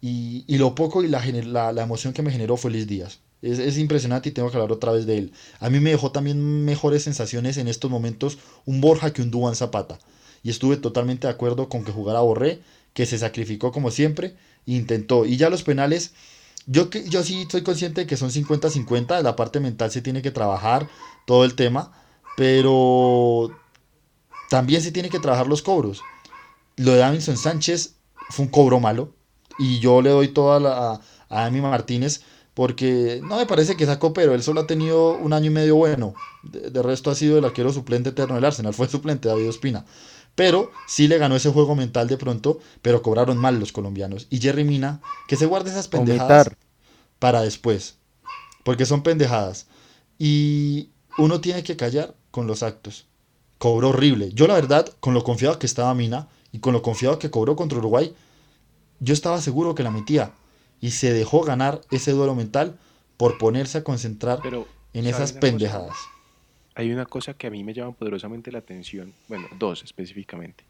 y, 0.00 0.44
y 0.46 0.58
lo 0.58 0.74
poco 0.74 1.02
y 1.02 1.08
la, 1.08 1.24
la, 1.24 1.72
la, 1.72 1.82
emoción 1.82 2.12
que 2.12 2.22
me 2.22 2.30
generó 2.30 2.56
fue 2.56 2.70
Luis 2.70 2.86
Díaz. 2.86 3.20
Es, 3.40 3.58
es, 3.58 3.78
impresionante 3.78 4.28
y 4.28 4.32
tengo 4.32 4.50
que 4.50 4.56
hablar 4.56 4.72
otra 4.72 4.92
vez 4.92 5.06
de 5.06 5.18
él. 5.18 5.32
A 5.60 5.70
mí 5.70 5.80
me 5.80 5.90
dejó 5.90 6.12
también 6.12 6.64
mejores 6.64 7.04
sensaciones 7.04 7.56
en 7.56 7.68
estos 7.68 7.90
momentos 7.90 8.38
un 8.66 8.80
Borja 8.80 9.12
que 9.12 9.22
un 9.22 9.30
Duan 9.30 9.54
Zapata. 9.54 9.98
Y 10.42 10.50
estuve 10.50 10.76
totalmente 10.76 11.26
de 11.26 11.32
acuerdo 11.32 11.68
con 11.68 11.84
que 11.84 11.92
jugara 11.92 12.20
Borré, 12.20 12.60
que 12.94 13.06
se 13.06 13.18
sacrificó 13.18 13.72
como 13.72 13.90
siempre, 13.90 14.36
e 14.66 14.72
intentó. 14.72 15.24
Y 15.24 15.36
ya 15.36 15.50
los 15.50 15.62
penales, 15.62 16.12
yo, 16.66 16.90
yo 16.90 17.22
sí 17.22 17.42
estoy 17.42 17.62
consciente 17.62 18.02
de 18.02 18.06
que 18.06 18.16
son 18.16 18.30
50-50, 18.30 19.22
la 19.22 19.36
parte 19.36 19.60
mental 19.60 19.90
se 19.90 20.02
tiene 20.02 20.22
que 20.22 20.30
trabajar, 20.30 20.88
todo 21.26 21.44
el 21.44 21.54
tema, 21.54 21.92
pero 22.36 23.50
también 24.48 24.82
se 24.82 24.92
tiene 24.92 25.10
que 25.10 25.20
trabajar 25.20 25.46
los 25.46 25.62
cobros. 25.62 26.02
Lo 26.76 26.92
de 26.92 26.98
Davinson 26.98 27.36
Sánchez 27.36 27.96
fue 28.30 28.46
un 28.46 28.50
cobro 28.50 28.80
malo. 28.80 29.14
Y 29.58 29.80
yo 29.80 30.02
le 30.02 30.10
doy 30.10 30.28
toda 30.28 30.60
la, 30.60 30.92
a, 30.92 31.00
a 31.28 31.46
Amy 31.46 31.60
Martínez 31.60 32.22
porque 32.54 33.20
no 33.22 33.36
me 33.36 33.46
parece 33.46 33.76
que 33.76 33.86
sacó, 33.86 34.12
pero 34.12 34.34
él 34.34 34.42
solo 34.42 34.62
ha 34.62 34.66
tenido 34.66 35.16
un 35.16 35.32
año 35.32 35.46
y 35.46 35.54
medio 35.54 35.76
bueno. 35.76 36.14
De, 36.42 36.82
resto 36.82 37.10
ha 37.10 37.14
sido 37.14 37.38
el 37.38 37.44
arquero 37.44 37.72
suplente 37.72 38.08
eterno 38.08 38.34
del 38.34 38.44
Arsenal. 38.44 38.74
Fue 38.74 38.88
suplente 38.88 39.28
David 39.28 39.48
Ospina. 39.48 39.84
Pero 40.34 40.72
sí 40.88 41.06
le 41.06 41.18
ganó 41.18 41.36
ese 41.36 41.50
juego 41.50 41.76
mental 41.76 42.08
de 42.08 42.16
pronto, 42.16 42.58
pero 42.82 43.02
cobraron 43.02 43.36
mal 43.36 43.60
los 43.60 43.70
colombianos. 43.70 44.26
Y 44.28 44.40
Jerry 44.40 44.64
Mina, 44.64 45.00
que 45.28 45.36
se 45.36 45.46
guarde 45.46 45.70
esas 45.70 45.86
pendejadas 45.86 46.50
para 47.20 47.42
después. 47.42 47.98
Porque 48.64 48.86
son 48.86 49.04
pendejadas. 49.04 49.66
Y 50.18 50.90
uno 51.16 51.40
tiene 51.40 51.62
que 51.62 51.76
callar 51.76 52.16
con 52.32 52.48
los 52.48 52.64
actos 52.64 53.06
cobró 53.58 53.90
horrible. 53.90 54.30
Yo 54.32 54.46
la 54.46 54.54
verdad, 54.54 54.88
con 55.00 55.14
lo 55.14 55.22
confiado 55.24 55.58
que 55.58 55.66
estaba 55.66 55.94
Mina, 55.94 56.28
y 56.52 56.60
con 56.60 56.72
lo 56.72 56.82
confiado 56.82 57.18
que 57.18 57.30
cobró 57.30 57.56
contra 57.56 57.78
Uruguay, 57.78 58.14
yo 59.00 59.12
estaba 59.12 59.40
seguro 59.40 59.74
que 59.74 59.82
la 59.82 59.90
metía. 59.90 60.32
Y 60.80 60.92
se 60.92 61.12
dejó 61.12 61.42
ganar 61.42 61.80
ese 61.90 62.12
duelo 62.12 62.34
mental 62.34 62.78
por 63.16 63.36
ponerse 63.38 63.78
a 63.78 63.84
concentrar 63.84 64.38
Pero, 64.42 64.66
en 64.92 65.02
¿sabe 65.04 65.10
esas 65.16 65.30
cosa? 65.32 65.40
pendejadas. 65.40 65.96
Hay 66.76 66.92
una 66.92 67.04
cosa 67.04 67.34
que 67.34 67.48
a 67.48 67.50
mí 67.50 67.64
me 67.64 67.74
llama 67.74 67.92
poderosamente 67.92 68.52
la 68.52 68.60
atención, 68.60 69.12
bueno, 69.26 69.48
dos 69.58 69.82
específicamente. 69.82 70.62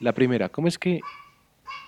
La 0.00 0.12
primera, 0.12 0.48
¿cómo 0.48 0.66
es 0.66 0.76
que 0.78 1.00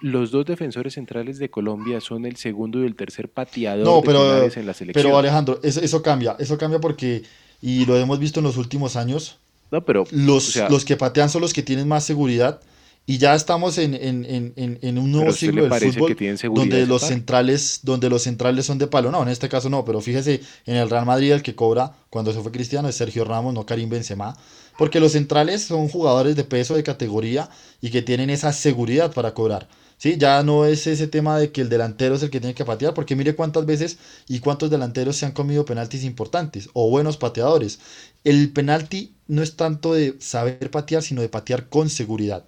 los 0.01 0.31
dos 0.31 0.47
defensores 0.47 0.95
centrales 0.95 1.39
de 1.39 1.51
Colombia 1.51 2.01
son 2.01 2.25
el 2.27 2.37
segundo 2.37 2.83
y 2.83 2.87
el 2.87 2.95
tercer 2.95 3.29
pateador 3.29 3.85
No, 3.85 3.97
de 3.97 4.03
pero, 4.07 4.21
penales 4.21 4.57
en 4.57 4.67
la 4.67 4.75
selección? 4.75 5.05
pero 5.05 5.19
Alejandro, 5.19 5.59
eso, 5.65 5.81
eso 5.81 6.01
cambia, 6.03 6.37
eso 6.39 6.57
cambia 6.57 6.81
porque, 6.81 7.23
y 7.61 7.85
lo 7.87 7.97
hemos 7.97 8.21
visto 8.21 8.39
en 8.39 8.45
los 8.45 8.57
últimos 8.57 8.95
años, 8.95 9.39
no, 9.71 9.85
pero 9.85 10.05
los, 10.11 10.49
o 10.49 10.53
sea, 10.53 10.69
los 10.69 10.85
que 10.85 10.97
patean 10.97 11.29
son 11.31 11.41
los 11.43 11.53
que 11.53 11.63
tienen 11.63 11.87
más 11.89 12.05
seguridad 12.05 12.61
y 13.07 13.19
ya 13.19 13.35
estamos 13.35 13.79
en, 13.79 13.95
en- 13.95 14.25
en- 14.27 14.53
en- 14.57 14.99
un 14.99 15.11
¿pero 15.11 15.17
nuevo 15.17 15.33
siglo 15.33 15.63
del 15.63 15.71
fútbol 15.93 16.17
donde 16.55 16.77
de 16.81 16.87
los 16.87 17.03
centrales 17.03 17.81
donde 17.83 18.09
los 18.11 18.23
centrales 18.23 18.67
son 18.67 18.79
de 18.79 18.87
palo. 18.87 19.11
No 19.11 19.23
en 19.23 19.29
este 19.31 19.49
caso 19.49 19.69
no 19.71 19.85
pero 19.85 20.01
fíjese 20.01 20.41
en 20.67 20.77
el 20.77 20.89
Real 20.91 21.07
Madrid 21.07 21.33
el 21.33 21.43
que 21.43 21.55
cobra 21.55 21.93
cuando 22.11 22.33
se 22.33 22.41
fue 22.41 22.53
Cristiano 22.53 22.89
es 22.89 22.95
Sergio 22.97 23.25
Ramos 23.25 23.55
no 23.55 23.65
Karim 23.67 23.89
Benzema 23.89 24.37
porque 24.81 25.01
los 25.01 25.13
centrales 25.13 25.63
son 25.63 25.89
jugadores 25.89 26.37
de 26.37 26.45
peso 26.45 26.75
de 26.75 26.83
categoría 26.83 27.51
y 27.81 27.91
que 27.91 28.03
tienen 28.03 28.31
esa 28.31 28.53
seguridad 28.53 29.13
para 29.13 29.35
cobrar 29.35 29.69
sí 29.99 30.17
ya 30.19 30.43
no 30.43 30.65
es 30.65 30.87
ese 30.87 31.07
tema 31.09 31.39
de 31.39 31.53
que 31.53 31.61
el 31.61 31.69
delantero 31.69 32.15
es 32.15 32.23
el 32.23 32.31
que 32.31 32.41
tiene 32.41 32.55
que 32.55 32.65
patear 32.65 32.95
porque 32.95 33.17
mire 33.17 33.35
cuántas 33.37 33.67
veces 33.67 33.99
y 34.29 34.41
cuántos 34.41 34.71
delanteros 34.71 35.17
se 35.17 35.27
han 35.27 35.33
comido 35.33 35.65
penaltis 35.67 36.05
importantes 36.05 36.69
o 36.73 36.89
buenos 36.91 37.17
pateadores 37.19 37.79
el 38.25 38.53
penalti 38.53 39.15
no 39.29 39.43
es 39.43 39.57
tanto 39.57 39.95
de 39.95 40.17
saber 40.21 40.71
patear 40.71 41.03
sino 41.03 41.23
de 41.23 41.29
patear 41.29 41.69
con 41.69 41.91
seguridad 41.91 42.45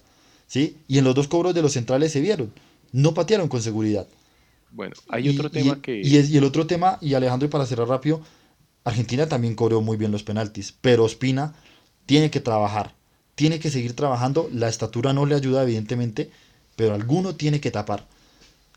¿sí? 0.46 0.78
Y 0.88 0.98
en 0.98 1.04
los 1.04 1.14
dos 1.14 1.28
cobros 1.28 1.54
de 1.54 1.62
los 1.62 1.72
centrales 1.72 2.12
se 2.12 2.20
vieron. 2.20 2.52
No 2.92 3.14
patearon 3.14 3.48
con 3.48 3.62
seguridad. 3.62 4.06
bueno, 4.70 4.96
hay 5.08 5.28
otro 5.28 5.50
y- 5.52 5.52
tema 5.52 5.80
que... 5.80 6.00
Y, 6.04 6.16
es- 6.16 6.30
y 6.30 6.36
el 6.38 6.44
otro 6.44 6.66
tema, 6.66 6.98
y 7.00 7.14
Alejandro, 7.14 7.46
y 7.46 7.50
para 7.50 7.66
cerrar 7.66 7.88
rápido, 7.88 8.22
Argentina 8.84 9.28
también 9.28 9.54
cobró 9.54 9.80
muy 9.82 9.96
bien 9.96 10.12
los 10.12 10.24
penaltis, 10.24 10.74
pero 10.80 11.04
Ospina 11.04 11.54
tiene 12.06 12.30
que 12.30 12.40
trabajar, 12.40 12.92
tiene 13.34 13.58
que 13.58 13.70
seguir 13.70 13.94
trabajando. 13.94 14.48
La 14.52 14.68
estatura 14.68 15.12
no 15.12 15.26
le 15.26 15.34
ayuda, 15.34 15.62
evidentemente, 15.62 16.30
pero 16.76 16.94
alguno 16.94 17.34
tiene 17.34 17.60
que 17.60 17.70
tapar. 17.70 18.04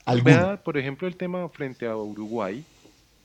Alguno. 0.04 0.24
Vea, 0.36 0.62
por 0.62 0.78
ejemplo, 0.78 1.08
el 1.08 1.16
tema 1.16 1.48
frente 1.48 1.86
a 1.86 1.96
Uruguay. 1.96 2.64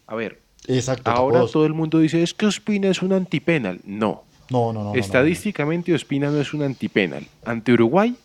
A 0.07 0.15
ver, 0.15 0.39
Exacto. 0.67 1.09
ahora 1.11 1.45
todo 1.51 1.65
el 1.65 1.73
mundo 1.73 1.99
dice, 1.99 2.23
es 2.23 2.33
que 2.33 2.45
Ospina 2.47 2.89
es 2.89 3.01
un 3.01 3.13
antipenal. 3.13 3.79
No, 3.85 4.23
No, 4.49 4.73
no, 4.73 4.73
no, 4.73 4.73
no, 4.73 4.83
no, 4.85 4.93
no. 4.93 4.99
Estadísticamente 4.99 5.93
Ospina 5.93 6.29
no 6.31 6.41
es 6.41 6.53
un 6.53 6.63
antipenal. 6.63 7.25
Ante 7.45 7.71
Uruguay 7.73 8.15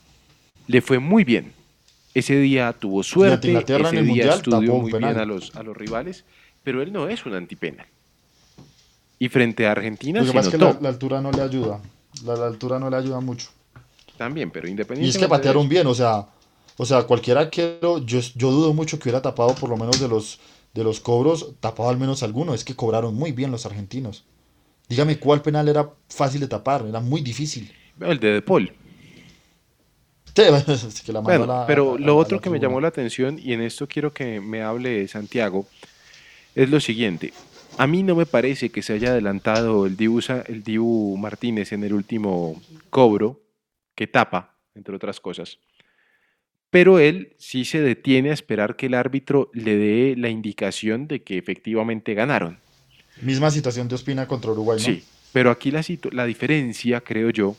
le 0.67 0.81
fue 0.81 0.99
muy 0.99 1.25
bien. 1.25 1.53
Ese 2.15 2.37
día 2.39 2.73
tuvo 2.73 3.03
suerte, 3.03 3.51
ese 3.57 3.75
el 3.77 3.83
día 3.91 4.03
Mundial 4.03 4.31
estudió 4.31 4.75
muy 4.77 4.91
penal. 4.91 5.15
bien 5.15 5.23
a 5.23 5.27
los, 5.27 5.55
a 5.55 5.63
los 5.63 5.77
rivales, 5.77 6.25
pero 6.65 6.81
él 6.81 6.91
no 6.93 7.09
es 7.09 7.27
un 7.27 7.35
antipenal. 7.35 7.87
Y 9.19 9.29
frente 9.29 9.67
a 9.67 9.73
Argentina 9.73 10.21
Lo 10.21 10.25
que 10.25 10.29
se 10.31 10.35
pasa 10.35 10.49
es 10.49 10.55
que 10.55 10.59
la, 10.59 10.79
la 10.81 10.89
altura 10.89 11.21
no 11.21 11.31
le 11.33 11.43
ayuda. 11.43 11.81
La, 12.25 12.37
la 12.37 12.47
altura 12.47 12.79
no 12.79 12.91
le 12.91 12.97
ayuda 12.97 13.21
mucho. 13.21 13.49
también, 14.17 14.51
pero 14.51 14.67
Y 14.67 14.71
independientemente 14.71 15.19
es 15.19 15.27
que 15.27 15.29
patearon 15.29 15.69
bien, 15.69 15.87
o 15.87 15.95
sea, 15.95 16.27
o 16.77 16.85
sea, 16.87 17.03
cualquier 17.05 17.39
arquero, 17.39 17.99
yo, 17.99 18.21
yo 18.35 18.51
dudo 18.51 18.73
mucho 18.73 18.99
que 18.99 19.05
hubiera 19.09 19.23
tapado 19.23 19.55
por 19.55 19.69
lo 19.71 19.77
menos 19.77 20.01
de 20.01 20.09
los, 20.09 20.41
de 20.75 20.85
los 20.85 21.01
cobros, 21.01 21.55
tapado 21.61 21.89
al 21.89 21.99
menos 21.99 22.23
alguno, 22.23 22.55
es 22.55 22.65
que 22.65 22.75
cobraron 22.77 23.15
muy 23.15 23.33
bien 23.33 23.51
los 23.51 23.67
argentinos. 23.67 24.25
Dígame 24.89 25.19
cuál 25.19 25.43
penal 25.43 25.69
era 25.69 25.91
fácil 26.09 26.41
de 26.41 26.49
tapar, 26.49 26.85
era 26.89 27.01
muy 27.01 27.21
difícil. 27.23 27.73
el 28.01 28.19
de 28.21 28.33
De 28.33 28.43
Paul. 28.43 28.71
Sí, 30.35 30.43
es 30.89 31.03
que 31.03 31.13
la 31.13 31.21
Bueno, 31.21 31.47
la- 31.47 31.65
pero 31.67 31.93
a- 31.93 31.95
a- 31.95 31.99
lo 31.99 32.17
otro 32.17 32.37
la 32.37 32.43
que 32.43 32.51
me 32.51 32.59
llamó 32.61 32.81
la 32.81 32.89
atención, 32.89 33.39
y 33.43 33.53
en 33.53 33.63
esto 33.63 33.87
quiero 33.89 34.13
que 34.13 34.41
me 34.41 34.63
hable 34.63 35.09
Santiago, 35.09 35.67
es 36.55 36.71
lo 36.71 36.81
siguiente. 36.81 37.33
A 37.79 37.87
mí 37.87 38.03
no 38.03 38.15
me 38.17 38.25
parece 38.25 38.71
que 38.71 38.83
se 38.83 38.95
haya 38.95 39.11
adelantado 39.11 39.87
el 39.87 39.97
Dibu, 39.97 40.23
Sa- 40.23 40.45
el 40.47 40.63
Dibu 40.63 41.17
Martínez 41.19 41.73
en 41.73 41.85
el 41.85 41.93
último 41.93 42.63
cobro, 42.89 43.43
que 43.95 44.07
tapa, 44.07 44.57
entre 44.75 44.97
otras 44.97 45.21
cosas. 45.21 45.59
Pero 46.71 46.99
él 46.99 47.35
sí 47.39 47.65
se 47.65 47.81
detiene 47.81 48.31
a 48.31 48.35
esperar 48.35 48.77
que 48.77 48.87
el 48.87 48.95
árbitro 48.95 49.51
le 49.53 49.77
dé 49.77 50.15
la 50.17 50.31
indicación 50.31 51.07
de 51.07 51.23
que 51.23 51.39
efectivamente 51.39 52.15
ganaron. 52.15 52.59
Misma 53.21 53.51
situación 53.51 53.89
de 53.89 53.95
Ospina 53.95 54.27
contra 54.27 54.53
Uruguay, 54.53 54.79
¿no? 54.79 54.85
Sí, 54.85 55.05
pero 55.33 55.51
aquí 55.51 55.71
la, 55.71 56.27
diferencia, 56.27 57.03
creo 57.03 57.31
yo, 57.31 57.57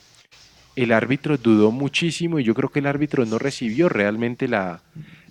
el 0.76 0.92
árbitro 0.92 1.36
dudó 1.36 1.70
muchísimo 1.70 2.38
y 2.38 2.44
yo 2.44 2.54
creo 2.54 2.70
que 2.70 2.80
el 2.80 2.86
árbitro 2.86 3.24
no 3.24 3.38
recibió 3.38 3.88
realmente 3.88 4.46
la, 4.46 4.82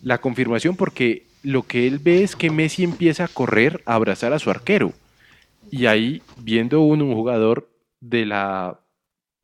la 0.02 0.20
confirmación 0.20 0.76
porque 0.76 1.27
lo 1.44 1.64
que 1.64 1.88
él 1.88 2.00
ve 2.00 2.24
es 2.24 2.36
que 2.36 2.50
Messi 2.50 2.84
empieza 2.84 3.26
a 3.26 3.28
correr, 3.28 3.82
a 3.86 3.96
abrazar 3.96 4.34
a 4.34 4.40
su 4.40 4.50
arquero. 4.50 4.94
Y 5.72 5.86
ahí, 5.86 6.22
viendo 6.38 6.82
uno, 6.82 7.06
un 7.06 7.14
jugador 7.14 7.70
de 8.00 8.26
la 8.26 8.80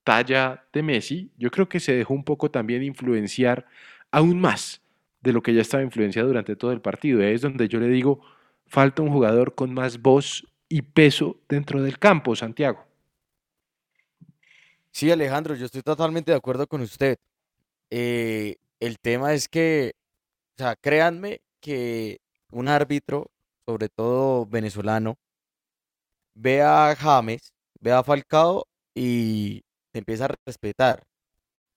talla 0.04 0.66
de 0.74 0.84
Messi, 0.84 1.32
yo 1.38 1.50
creo 1.52 1.70
que 1.70 1.80
se 1.80 1.94
dejó 1.94 2.14
un 2.14 2.24
poco 2.24 2.52
también 2.52 2.84
influenciar 2.84 3.66
aún 4.12 4.40
más 4.40 4.82
de 5.22 5.34
lo 5.34 5.42
que 5.42 5.54
ya 5.54 5.62
estaba 5.62 5.84
influenciado 5.84 6.28
durante 6.28 6.56
todo 6.56 6.72
el 6.72 6.82
partido. 6.82 7.22
Es 7.22 7.42
donde 7.42 7.68
yo 7.68 7.80
le 7.80 7.88
digo, 7.88 8.22
falta 8.68 9.02
un 9.02 9.12
jugador 9.12 9.56
con 9.56 9.74
más 9.74 10.02
voz 10.02 10.46
y 10.70 10.82
peso 10.82 11.38
dentro 11.48 11.82
del 11.82 12.00
campo, 12.00 12.36
Santiago. 12.36 12.86
Sí, 14.92 15.10
Alejandro, 15.10 15.56
yo 15.56 15.66
estoy 15.66 15.82
totalmente 15.82 16.32
de 16.32 16.38
acuerdo 16.38 16.68
con 16.68 16.82
usted. 16.82 17.18
Eh, 17.90 18.58
el 18.80 19.00
tema 19.00 19.34
es 19.34 19.48
que, 19.48 19.94
o 20.56 20.58
sea, 20.58 20.76
créanme 20.76 21.42
que 21.64 22.20
un 22.52 22.68
árbitro, 22.68 23.32
sobre 23.66 23.88
todo 23.90 24.46
venezolano, 24.46 25.16
ve 26.36 26.62
a 26.62 26.96
James, 26.96 27.54
ve 27.80 27.92
a 27.92 28.04
Falcao 28.04 28.66
y 28.94 29.62
te 29.92 30.00
empieza 30.00 30.26
a 30.26 30.36
respetar. 30.46 31.04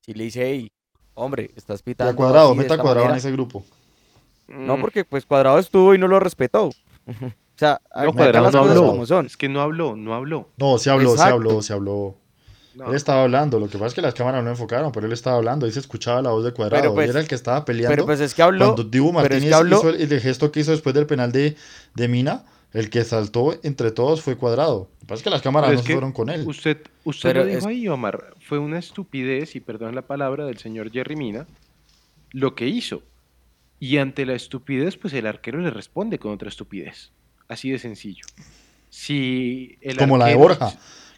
Si 0.00 0.12
le 0.12 0.24
dice, 0.24 0.44
hey, 0.44 0.70
hombre, 1.14 1.50
estás 1.56 1.82
pitando 1.82 2.16
cuadrado, 2.16 2.54
meta 2.54 2.74
a 2.74 2.78
cuadrado 2.78 3.06
en 3.06 3.10
manera". 3.12 3.18
ese 3.18 3.32
grupo. 3.32 3.64
No, 4.48 4.76
Mm, 4.76 4.80
porque 4.80 5.04
pues 5.04 5.26
Cuadrado 5.26 5.58
estuvo 5.58 5.94
y 5.94 5.98
no 5.98 6.06
lo 6.08 6.20
respetó. 6.20 6.70
O 7.56 7.58
sea, 7.58 7.80
no, 8.04 8.12
Cuadrado 8.12 8.50
no 8.50 8.58
habló. 8.58 8.86
como 8.86 9.06
son. 9.06 9.24
Es 9.24 9.38
que 9.38 9.48
no 9.48 9.62
habló, 9.62 9.96
no 9.96 10.12
habló. 10.12 10.50
No, 10.58 10.76
se 10.76 10.90
habló, 10.90 11.16
se 11.16 11.22
habló, 11.22 11.62
se 11.62 11.72
habló. 11.72 12.14
No. 12.76 12.90
Él 12.90 12.94
estaba 12.94 13.22
hablando, 13.22 13.58
lo 13.58 13.68
que 13.68 13.78
pasa 13.78 13.86
es 13.86 13.94
que 13.94 14.02
las 14.02 14.12
cámaras 14.12 14.44
no 14.44 14.50
enfocaron, 14.50 14.92
pero 14.92 15.06
él 15.06 15.12
estaba 15.14 15.36
hablando, 15.36 15.64
ahí 15.64 15.72
se 15.72 15.80
escuchaba 15.80 16.20
la 16.20 16.30
voz 16.30 16.44
de 16.44 16.52
cuadrado. 16.52 16.82
Pero, 16.82 16.94
pues, 16.94 17.06
y 17.06 17.10
era 17.10 17.20
el 17.20 17.26
que 17.28 17.34
estaba 17.34 17.64
peleando. 17.64 17.90
Pero 17.90 18.04
pues 18.04 18.20
es 18.20 18.34
que 18.34 18.42
habló, 18.42 18.66
Cuando 18.74 18.84
Dibu 18.84 19.12
pero 19.14 19.18
es 19.18 19.30
Martínez 19.30 19.48
que 19.48 19.54
habló, 19.54 19.78
hizo 19.78 19.88
el, 19.88 20.12
el 20.12 20.20
gesto 20.20 20.52
que 20.52 20.60
hizo 20.60 20.72
después 20.72 20.94
del 20.94 21.06
penal 21.06 21.32
de, 21.32 21.56
de 21.94 22.08
Mina, 22.08 22.44
el 22.74 22.90
que 22.90 23.02
saltó 23.04 23.58
entre 23.62 23.92
todos 23.92 24.20
fue 24.20 24.36
cuadrado. 24.36 24.90
Lo 24.92 24.98
que 25.00 25.06
pasa 25.06 25.14
es 25.14 25.22
que 25.22 25.30
las 25.30 25.40
cámaras 25.40 25.72
no 25.72 25.82
fueron 25.82 26.12
con 26.12 26.28
él. 26.28 26.46
Usted, 26.46 26.76
usted 27.04 27.30
Pero 27.30 27.40
lo 27.40 27.46
dijo 27.46 27.58
es- 27.60 27.66
ahí, 27.66 27.88
Omar. 27.88 28.34
Fue 28.46 28.58
una 28.58 28.78
estupidez, 28.78 29.56
y 29.56 29.60
perdón 29.60 29.94
la 29.94 30.02
palabra, 30.02 30.44
del 30.44 30.58
señor 30.58 30.90
Jerry 30.92 31.16
Mina, 31.16 31.46
lo 32.32 32.54
que 32.54 32.66
hizo. 32.68 33.02
Y 33.80 33.96
ante 33.96 34.26
la 34.26 34.34
estupidez, 34.34 34.98
pues 34.98 35.14
el 35.14 35.26
arquero 35.26 35.60
le 35.60 35.70
responde 35.70 36.18
con 36.18 36.32
otra 36.32 36.50
estupidez. 36.50 37.10
Así 37.48 37.70
de 37.70 37.78
sencillo. 37.78 38.26
Si 38.90 39.78
el 39.80 39.96
Como 39.96 40.18
la 40.18 40.26
de 40.26 40.34
Borja. 40.34 40.72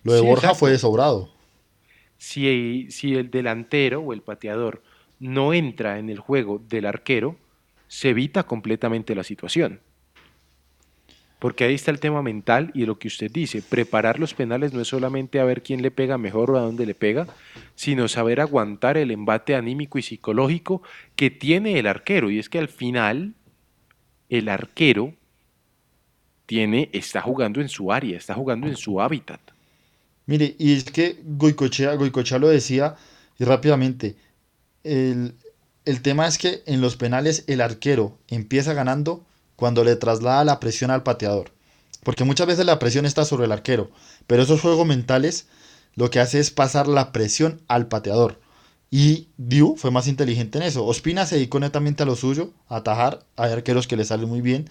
Lo 0.04 0.12
de 0.12 0.20
Sí, 0.20 0.26
Borja 0.26 0.40
exacto. 0.48 0.58
fue 0.60 0.70
de 0.70 0.78
sobrado. 0.78 1.30
Si, 2.18 3.14
el 3.14 3.30
delantero 3.30 4.00
o 4.00 4.12
el 4.12 4.22
pateador 4.22 4.82
no 5.20 5.54
entra 5.54 5.98
en 5.98 6.10
el 6.10 6.18
juego 6.18 6.60
del 6.68 6.86
arquero, 6.86 7.36
se 7.86 8.10
evita 8.10 8.42
completamente 8.42 9.14
la 9.14 9.24
situación. 9.24 9.80
Porque 11.38 11.62
ahí 11.62 11.74
está 11.74 11.92
el 11.92 12.00
tema 12.00 12.20
mental 12.20 12.72
y 12.74 12.84
lo 12.84 12.98
que 12.98 13.06
usted 13.06 13.30
dice, 13.30 13.62
preparar 13.62 14.18
los 14.18 14.34
penales 14.34 14.72
no 14.72 14.80
es 14.80 14.88
solamente 14.88 15.38
a 15.38 15.44
ver 15.44 15.62
quién 15.62 15.82
le 15.82 15.92
pega 15.92 16.18
mejor 16.18 16.50
o 16.50 16.56
a 16.58 16.62
dónde 16.62 16.84
le 16.84 16.96
pega, 16.96 17.28
sino 17.76 18.08
saber 18.08 18.40
aguantar 18.40 18.96
el 18.96 19.12
embate 19.12 19.54
anímico 19.54 19.98
y 19.98 20.02
psicológico 20.02 20.82
que 21.14 21.30
tiene 21.30 21.78
el 21.78 21.86
arquero. 21.86 22.28
Y 22.30 22.40
es 22.40 22.48
que 22.48 22.58
al 22.58 22.66
final 22.66 23.34
el 24.28 24.48
arquero 24.48 25.14
tiene, 26.46 26.90
está 26.92 27.20
jugando 27.20 27.60
en 27.60 27.68
su 27.68 27.92
área, 27.92 28.16
está 28.16 28.34
jugando 28.34 28.66
en 28.66 28.76
su 28.76 29.00
hábitat. 29.00 29.40
Mire, 30.28 30.54
y 30.58 30.74
es 30.74 30.84
que 30.84 31.18
Goicochea, 31.24 31.94
Goicochea 31.94 32.38
lo 32.38 32.48
decía 32.48 32.96
y 33.38 33.44
rápidamente. 33.44 34.14
El, 34.84 35.34
el 35.86 36.02
tema 36.02 36.26
es 36.26 36.36
que 36.36 36.62
en 36.66 36.82
los 36.82 36.96
penales 36.96 37.44
el 37.46 37.62
arquero 37.62 38.18
empieza 38.28 38.74
ganando 38.74 39.24
cuando 39.56 39.84
le 39.84 39.96
traslada 39.96 40.44
la 40.44 40.60
presión 40.60 40.90
al 40.90 41.02
pateador. 41.02 41.52
Porque 42.04 42.24
muchas 42.24 42.46
veces 42.46 42.66
la 42.66 42.78
presión 42.78 43.06
está 43.06 43.24
sobre 43.24 43.46
el 43.46 43.52
arquero. 43.52 43.90
Pero 44.26 44.42
esos 44.42 44.60
juegos 44.60 44.86
mentales 44.86 45.46
lo 45.94 46.10
que 46.10 46.20
hace 46.20 46.40
es 46.40 46.50
pasar 46.50 46.88
la 46.88 47.10
presión 47.10 47.62
al 47.66 47.88
pateador. 47.88 48.38
Y 48.90 49.28
Diu 49.38 49.76
fue 49.78 49.90
más 49.90 50.08
inteligente 50.08 50.58
en 50.58 50.64
eso. 50.64 50.84
Ospina 50.84 51.24
se 51.24 51.36
dedicó 51.36 51.58
netamente 51.58 52.02
a 52.02 52.06
lo 52.06 52.16
suyo, 52.16 52.52
a 52.68 52.76
atajar. 52.76 53.24
Hay 53.36 53.50
arqueros 53.50 53.86
que 53.86 53.96
le 53.96 54.04
salen 54.04 54.28
muy 54.28 54.42
bien. 54.42 54.68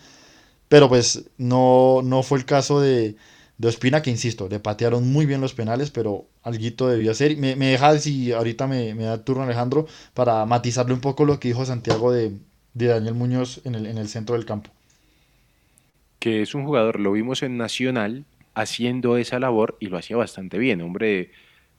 Pero 0.69 0.87
pues 0.87 1.23
no, 1.39 2.01
no 2.03 2.21
fue 2.21 2.37
el 2.37 2.45
caso 2.45 2.79
de, 2.79 3.15
de 3.57 3.67
Ospina, 3.67 4.01
que 4.01 4.11
insisto, 4.11 4.47
le 4.49 4.59
patearon 4.59 5.11
muy 5.11 5.25
bien 5.25 5.41
los 5.41 5.53
penales, 5.53 5.89
pero 5.89 6.27
alguito 6.43 6.87
debió 6.87 7.11
hacer. 7.11 7.37
Me, 7.37 7.55
me 7.55 7.67
deja, 7.67 7.97
si 7.97 8.31
ahorita 8.31 8.67
me, 8.67 8.93
me 8.93 9.03
da 9.03 9.23
turno 9.23 9.43
Alejandro, 9.43 9.87
para 10.13 10.45
matizarle 10.45 10.93
un 10.93 11.01
poco 11.01 11.25
lo 11.25 11.39
que 11.39 11.47
dijo 11.49 11.65
Santiago 11.65 12.11
de, 12.11 12.33
de 12.73 12.85
Daniel 12.85 13.15
Muñoz 13.15 13.61
en 13.63 13.75
el, 13.75 13.87
en 13.87 13.97
el 13.97 14.07
centro 14.09 14.35
del 14.35 14.45
campo. 14.45 14.69
Que 16.19 16.41
es 16.41 16.53
un 16.53 16.65
jugador, 16.65 16.99
lo 16.99 17.11
vimos 17.11 17.41
en 17.41 17.57
Nacional 17.57 18.25
haciendo 18.53 19.17
esa 19.17 19.39
labor 19.39 19.77
y 19.79 19.87
lo 19.87 19.97
hacía 19.97 20.17
bastante 20.17 20.57
bien, 20.57 20.81
hombre 20.81 21.31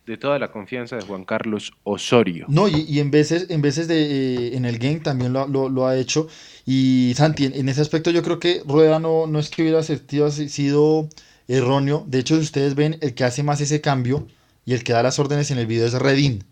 de 0.06 0.16
toda 0.16 0.38
la 0.38 0.50
confianza 0.50 0.96
de 0.96 1.02
Juan 1.02 1.24
Carlos 1.24 1.72
Osorio. 1.84 2.46
No, 2.48 2.66
y, 2.66 2.86
y 2.88 2.98
en 3.00 3.10
veces, 3.10 3.50
en 3.50 3.60
veces 3.60 3.88
de, 3.88 4.00
eh, 4.00 4.56
en 4.56 4.64
el 4.64 4.78
game 4.78 5.00
también 5.00 5.34
lo, 5.34 5.46
lo, 5.46 5.68
lo, 5.68 5.86
ha 5.86 5.96
hecho. 5.96 6.28
Y 6.64 7.12
Santi, 7.14 7.44
en, 7.44 7.54
en, 7.54 7.68
ese 7.68 7.82
aspecto 7.82 8.10
yo 8.10 8.22
creo 8.22 8.38
que 8.40 8.62
Rueda 8.66 8.98
no, 8.98 9.26
no 9.26 9.38
es 9.38 9.50
que 9.50 9.62
hubiera 9.62 9.82
sido 9.82 11.08
erróneo. 11.48 12.04
De 12.06 12.18
hecho, 12.18 12.36
si 12.36 12.42
ustedes 12.42 12.74
ven, 12.74 12.98
el 13.00 13.14
que 13.14 13.24
hace 13.24 13.42
más 13.42 13.60
ese 13.60 13.80
cambio 13.80 14.26
y 14.64 14.74
el 14.74 14.84
que 14.84 14.92
da 14.92 15.02
las 15.02 15.18
órdenes 15.18 15.50
en 15.50 15.58
el 15.58 15.66
video 15.66 15.86
es 15.86 15.94
Redín. 15.94 16.44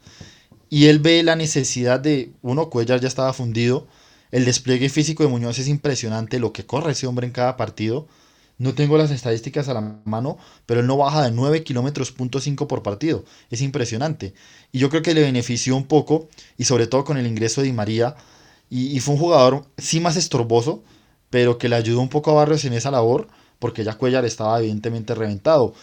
Y 0.68 0.86
él 0.86 0.98
ve 0.98 1.22
la 1.22 1.36
necesidad 1.36 2.00
de, 2.00 2.32
uno, 2.42 2.70
Cuellar 2.70 3.00
ya 3.00 3.08
estaba 3.08 3.32
fundido. 3.32 3.86
El 4.32 4.44
despliegue 4.44 4.88
físico 4.88 5.22
de 5.22 5.28
Muñoz 5.28 5.58
es 5.58 5.68
impresionante, 5.68 6.40
lo 6.40 6.52
que 6.52 6.66
corre 6.66 6.92
ese 6.92 7.06
hombre 7.06 7.26
en 7.26 7.32
cada 7.32 7.56
partido. 7.56 8.08
No 8.58 8.74
tengo 8.74 8.96
las 8.96 9.10
estadísticas 9.10 9.68
a 9.68 9.74
la 9.74 10.00
mano, 10.04 10.38
pero 10.64 10.80
él 10.80 10.86
no 10.86 10.96
baja 10.96 11.22
de 11.22 11.30
9 11.30 11.62
kilómetros 11.62 12.10
punto 12.10 12.40
5 12.40 12.66
por 12.66 12.82
partido. 12.82 13.24
Es 13.50 13.60
impresionante. 13.60 14.32
Y 14.72 14.78
yo 14.78 14.88
creo 14.88 15.02
que 15.02 15.14
le 15.14 15.20
benefició 15.20 15.76
un 15.76 15.86
poco, 15.86 16.28
y 16.56 16.64
sobre 16.64 16.86
todo 16.86 17.04
con 17.04 17.18
el 17.18 17.26
ingreso 17.26 17.60
de 17.60 17.68
Di 17.68 17.72
María. 17.74 18.16
Y, 18.70 18.96
y, 18.96 19.00
fue 19.00 19.14
un 19.14 19.20
jugador, 19.20 19.66
sí 19.76 20.00
más 20.00 20.16
estorboso, 20.16 20.82
pero 21.30 21.58
que 21.58 21.68
le 21.68 21.76
ayudó 21.76 22.00
un 22.00 22.08
poco 22.08 22.30
a 22.30 22.34
Barrios 22.34 22.64
en 22.64 22.72
esa 22.72 22.90
labor, 22.90 23.28
porque 23.58 23.84
ya 23.84 23.94
Cuellar 23.94 24.24
estaba 24.24 24.58
evidentemente 24.58 25.14
reventado. 25.14 25.74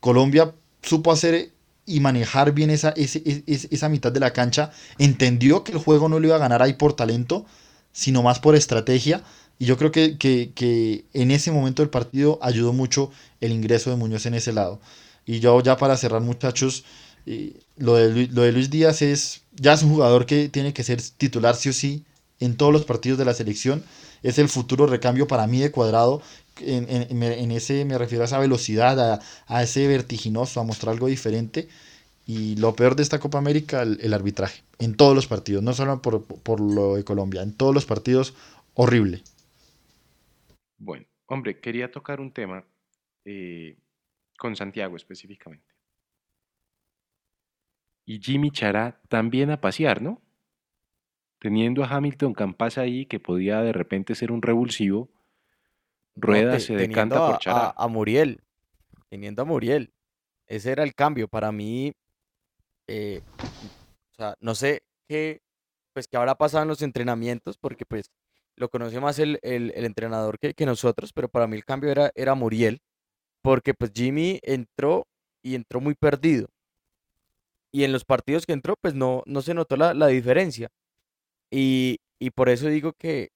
Colombia 0.00 0.54
supo 0.82 1.12
hacer 1.12 1.52
y 1.86 2.00
manejar 2.00 2.52
bien 2.52 2.70
esa, 2.70 2.90
esa, 2.90 3.18
esa 3.46 3.88
mitad 3.88 4.12
de 4.12 4.20
la 4.20 4.32
cancha. 4.32 4.70
Entendió 4.98 5.64
que 5.64 5.72
el 5.72 5.78
juego 5.78 6.08
no 6.08 6.20
lo 6.20 6.26
iba 6.26 6.36
a 6.36 6.40
ganar 6.40 6.62
ahí 6.62 6.74
por 6.74 6.94
talento, 6.94 7.46
sino 7.92 8.22
más 8.22 8.38
por 8.38 8.54
estrategia 8.54 9.22
y 9.58 9.66
yo 9.66 9.76
creo 9.76 9.90
que, 9.90 10.18
que, 10.18 10.52
que, 10.54 11.04
en 11.12 11.30
ese 11.30 11.50
momento 11.50 11.82
del 11.82 11.90
partido 11.90 12.38
ayudó 12.42 12.72
mucho 12.72 13.10
el 13.40 13.52
ingreso 13.52 13.90
de 13.90 13.96
Muñoz 13.96 14.26
en 14.26 14.34
ese 14.34 14.52
lado. 14.52 14.80
Y 15.26 15.40
yo 15.40 15.60
ya 15.62 15.76
para 15.76 15.96
cerrar 15.96 16.22
muchachos, 16.22 16.84
eh, 17.26 17.54
lo, 17.76 17.96
de, 17.96 18.28
lo 18.28 18.42
de 18.42 18.52
Luis 18.52 18.70
Díaz 18.70 19.02
es, 19.02 19.42
ya 19.56 19.72
es 19.72 19.82
un 19.82 19.90
jugador 19.90 20.26
que 20.26 20.48
tiene 20.48 20.72
que 20.72 20.84
ser 20.84 21.02
titular 21.02 21.56
sí 21.56 21.70
o 21.70 21.72
sí 21.72 22.04
en 22.40 22.56
todos 22.56 22.72
los 22.72 22.84
partidos 22.84 23.18
de 23.18 23.24
la 23.24 23.34
selección. 23.34 23.82
Es 24.22 24.38
el 24.38 24.48
futuro 24.48 24.86
recambio 24.86 25.26
para 25.26 25.46
mí 25.46 25.60
de 25.60 25.70
cuadrado. 25.70 26.22
En, 26.60 27.52
ese 27.52 27.84
me 27.84 27.98
refiero 27.98 28.22
a 28.22 28.26
esa 28.26 28.38
velocidad, 28.38 28.98
a, 28.98 29.20
a, 29.46 29.62
ese 29.62 29.86
vertiginoso, 29.86 30.60
a 30.60 30.64
mostrar 30.64 30.92
algo 30.94 31.06
diferente. 31.06 31.68
Y 32.26 32.56
lo 32.56 32.74
peor 32.74 32.94
de 32.94 33.02
esta 33.02 33.20
Copa 33.20 33.38
América, 33.38 33.82
el, 33.82 33.98
el 34.02 34.12
arbitraje. 34.12 34.62
En 34.78 34.96
todos 34.96 35.14
los 35.14 35.26
partidos, 35.26 35.62
no 35.62 35.72
solo 35.72 36.02
por, 36.02 36.24
por 36.24 36.60
lo 36.60 36.96
de 36.96 37.04
Colombia, 37.04 37.42
en 37.42 37.54
todos 37.54 37.74
los 37.74 37.86
partidos, 37.86 38.34
horrible. 38.74 39.22
Bueno, 40.78 41.06
hombre, 41.26 41.60
quería 41.60 41.90
tocar 41.90 42.20
un 42.20 42.32
tema 42.32 42.64
eh, 43.24 43.76
con 44.38 44.56
Santiago 44.56 44.96
específicamente. 44.96 45.66
Y 48.06 48.20
Jimmy 48.20 48.50
Chará 48.50 49.00
también 49.08 49.50
a 49.50 49.60
pasear, 49.60 50.00
¿no? 50.00 50.22
Teniendo 51.38 51.84
a 51.84 51.88
Hamilton 51.88 52.34
Campas 52.34 52.78
ahí, 52.78 53.06
que 53.06 53.20
podía 53.20 53.60
de 53.62 53.72
repente 53.72 54.14
ser 54.14 54.32
un 54.32 54.42
revulsivo, 54.42 55.08
Rueda 56.16 56.52
no, 56.52 56.52
te, 56.52 56.60
se 56.60 56.74
decanta 56.74 57.24
a, 57.24 57.30
por 57.30 57.38
Chará. 57.38 57.66
A, 57.66 57.84
a, 57.84 57.88
Muriel, 57.88 58.40
teniendo 59.08 59.42
a 59.42 59.44
Muriel. 59.44 59.92
Ese 60.46 60.72
era 60.72 60.82
el 60.82 60.94
cambio. 60.94 61.28
Para 61.28 61.52
mí, 61.52 61.92
eh, 62.88 63.22
o 64.12 64.14
sea, 64.14 64.34
no 64.40 64.54
sé 64.54 64.82
qué, 65.06 65.40
pues, 65.92 66.08
qué 66.08 66.16
habrá 66.16 66.34
pasado 66.34 66.62
en 66.62 66.68
los 66.68 66.82
entrenamientos, 66.82 67.56
porque 67.58 67.84
pues 67.84 68.10
lo 68.56 68.68
conoce 68.68 69.00
más 69.00 69.18
el, 69.18 69.38
el, 69.42 69.72
el 69.74 69.84
entrenador 69.84 70.38
que, 70.38 70.54
que, 70.54 70.66
nosotros, 70.66 71.12
pero 71.12 71.28
para 71.28 71.46
mí 71.46 71.56
el 71.56 71.64
cambio 71.64 71.90
era, 71.90 72.10
era 72.14 72.34
Muriel, 72.34 72.80
porque 73.42 73.74
pues 73.74 73.92
Jimmy 73.94 74.40
entró 74.42 75.06
y 75.42 75.54
entró 75.54 75.80
muy 75.80 75.94
perdido. 75.94 76.48
Y 77.70 77.84
en 77.84 77.92
los 77.92 78.04
partidos 78.04 78.46
que 78.46 78.52
entró, 78.52 78.74
pues 78.80 78.94
no, 78.94 79.22
no 79.26 79.42
se 79.42 79.54
notó 79.54 79.76
la, 79.76 79.94
la 79.94 80.08
diferencia. 80.08 80.68
Y, 81.50 82.00
y, 82.18 82.30
por 82.30 82.48
eso 82.48 82.68
digo 82.68 82.92
que 82.92 83.30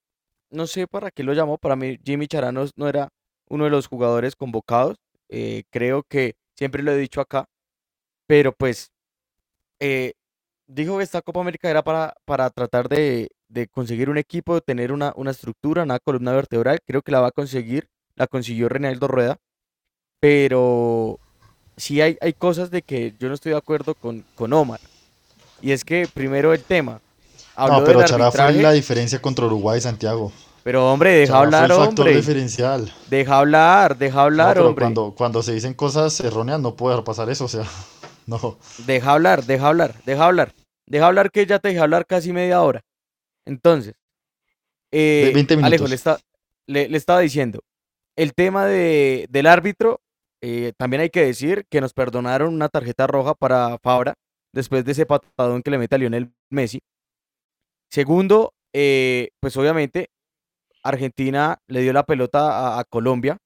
no 0.51 0.67
sé 0.67 0.87
para 0.87 1.11
qué 1.11 1.23
lo 1.23 1.33
llamó. 1.33 1.57
Para 1.57 1.75
mí, 1.75 1.97
Jimmy 2.03 2.27
Charanos 2.27 2.71
no 2.75 2.87
era 2.87 3.09
uno 3.49 3.65
de 3.65 3.69
los 3.69 3.87
jugadores 3.87 4.35
convocados. 4.35 4.97
Eh, 5.29 5.63
creo 5.71 6.03
que 6.03 6.35
siempre 6.55 6.83
lo 6.83 6.91
he 6.91 6.97
dicho 6.97 7.21
acá. 7.21 7.45
Pero 8.27 8.53
pues 8.53 8.91
eh, 9.79 10.13
dijo 10.67 10.97
que 10.97 11.03
esta 11.03 11.21
Copa 11.21 11.41
América 11.41 11.69
era 11.69 11.83
para, 11.83 12.15
para 12.25 12.49
tratar 12.49 12.87
de, 12.89 13.29
de 13.49 13.67
conseguir 13.67 14.09
un 14.09 14.17
equipo, 14.17 14.55
de 14.55 14.61
tener 14.61 14.91
una, 14.91 15.13
una 15.15 15.31
estructura, 15.31 15.83
una 15.83 15.99
columna 15.99 16.33
vertebral. 16.33 16.79
Creo 16.85 17.01
que 17.01 17.11
la 17.11 17.21
va 17.21 17.27
a 17.27 17.31
conseguir, 17.31 17.89
la 18.15 18.27
consiguió 18.27 18.69
Reinaldo 18.69 19.07
Rueda. 19.07 19.37
Pero 20.19 21.19
sí 21.75 22.01
hay, 22.01 22.17
hay 22.21 22.33
cosas 22.33 22.71
de 22.71 22.81
que 22.81 23.13
yo 23.19 23.27
no 23.27 23.35
estoy 23.35 23.51
de 23.51 23.57
acuerdo 23.57 23.93
con, 23.95 24.23
con 24.35 24.53
Omar. 24.53 24.79
Y 25.61 25.71
es 25.71 25.83
que 25.83 26.07
primero 26.13 26.53
el 26.53 26.63
tema. 26.63 27.01
Habló 27.55 27.79
no, 27.79 27.85
pero 27.85 28.03
Chará 28.03 28.31
fue 28.31 28.53
la 28.53 28.71
diferencia 28.71 29.21
contra 29.21 29.45
Uruguay, 29.45 29.79
Santiago. 29.79 30.31
Pero 30.63 30.91
hombre, 30.91 31.11
deja 31.11 31.33
Chará 31.33 31.43
hablar, 31.43 31.67
fue 31.67 31.75
el 31.75 31.85
factor 31.85 32.05
hombre. 32.05 32.15
diferencial. 32.15 32.93
Deja 33.09 33.37
hablar, 33.37 33.97
deja 33.97 34.23
hablar, 34.23 34.57
no, 34.57 34.67
hombre. 34.67 34.83
Cuando, 34.83 35.13
cuando 35.15 35.43
se 35.43 35.53
dicen 35.53 35.73
cosas 35.73 36.19
erróneas 36.21 36.59
no 36.59 36.75
puede 36.75 37.01
pasar 37.03 37.29
eso, 37.29 37.45
o 37.45 37.49
sea, 37.49 37.63
no. 38.25 38.57
Deja 38.85 39.11
hablar, 39.11 39.43
deja 39.43 39.67
hablar, 39.67 39.95
deja 40.05 40.25
hablar. 40.25 40.53
Deja 40.85 41.07
hablar 41.07 41.31
que 41.31 41.45
ya 41.45 41.59
te 41.59 41.69
dejé 41.69 41.79
hablar 41.79 42.05
casi 42.05 42.33
media 42.33 42.61
hora. 42.61 42.81
Entonces, 43.45 43.93
eh, 44.91 45.31
20 45.33 45.57
minutos. 45.57 45.67
Alejo 45.67 45.87
le, 45.87 45.95
está, 45.95 46.19
le, 46.67 46.87
le, 46.87 46.97
estaba 46.97 47.19
diciendo, 47.19 47.61
el 48.15 48.33
tema 48.33 48.65
de, 48.65 49.27
del 49.29 49.47
árbitro, 49.47 50.01
eh, 50.41 50.73
también 50.77 51.01
hay 51.01 51.09
que 51.09 51.25
decir 51.25 51.65
que 51.69 51.81
nos 51.81 51.93
perdonaron 51.93 52.53
una 52.53 52.69
tarjeta 52.69 53.07
roja 53.07 53.33
para 53.33 53.77
Fabra 53.79 54.15
después 54.53 54.85
de 54.85 54.91
ese 54.91 55.05
patadón 55.05 55.63
que 55.63 55.71
le 55.71 55.77
mete 55.77 55.95
a 55.95 55.97
Lionel 55.97 56.31
Messi. 56.49 56.81
Segundo, 57.93 58.55
eh, 58.73 59.29
pues 59.39 59.55
obviamente 59.55 60.09
Argentina 60.81 61.59
le 61.67 61.81
dio 61.81 61.93
la 61.93 62.01
pelota 62.07 62.79
a, 62.79 62.83
Colombia 62.85 63.37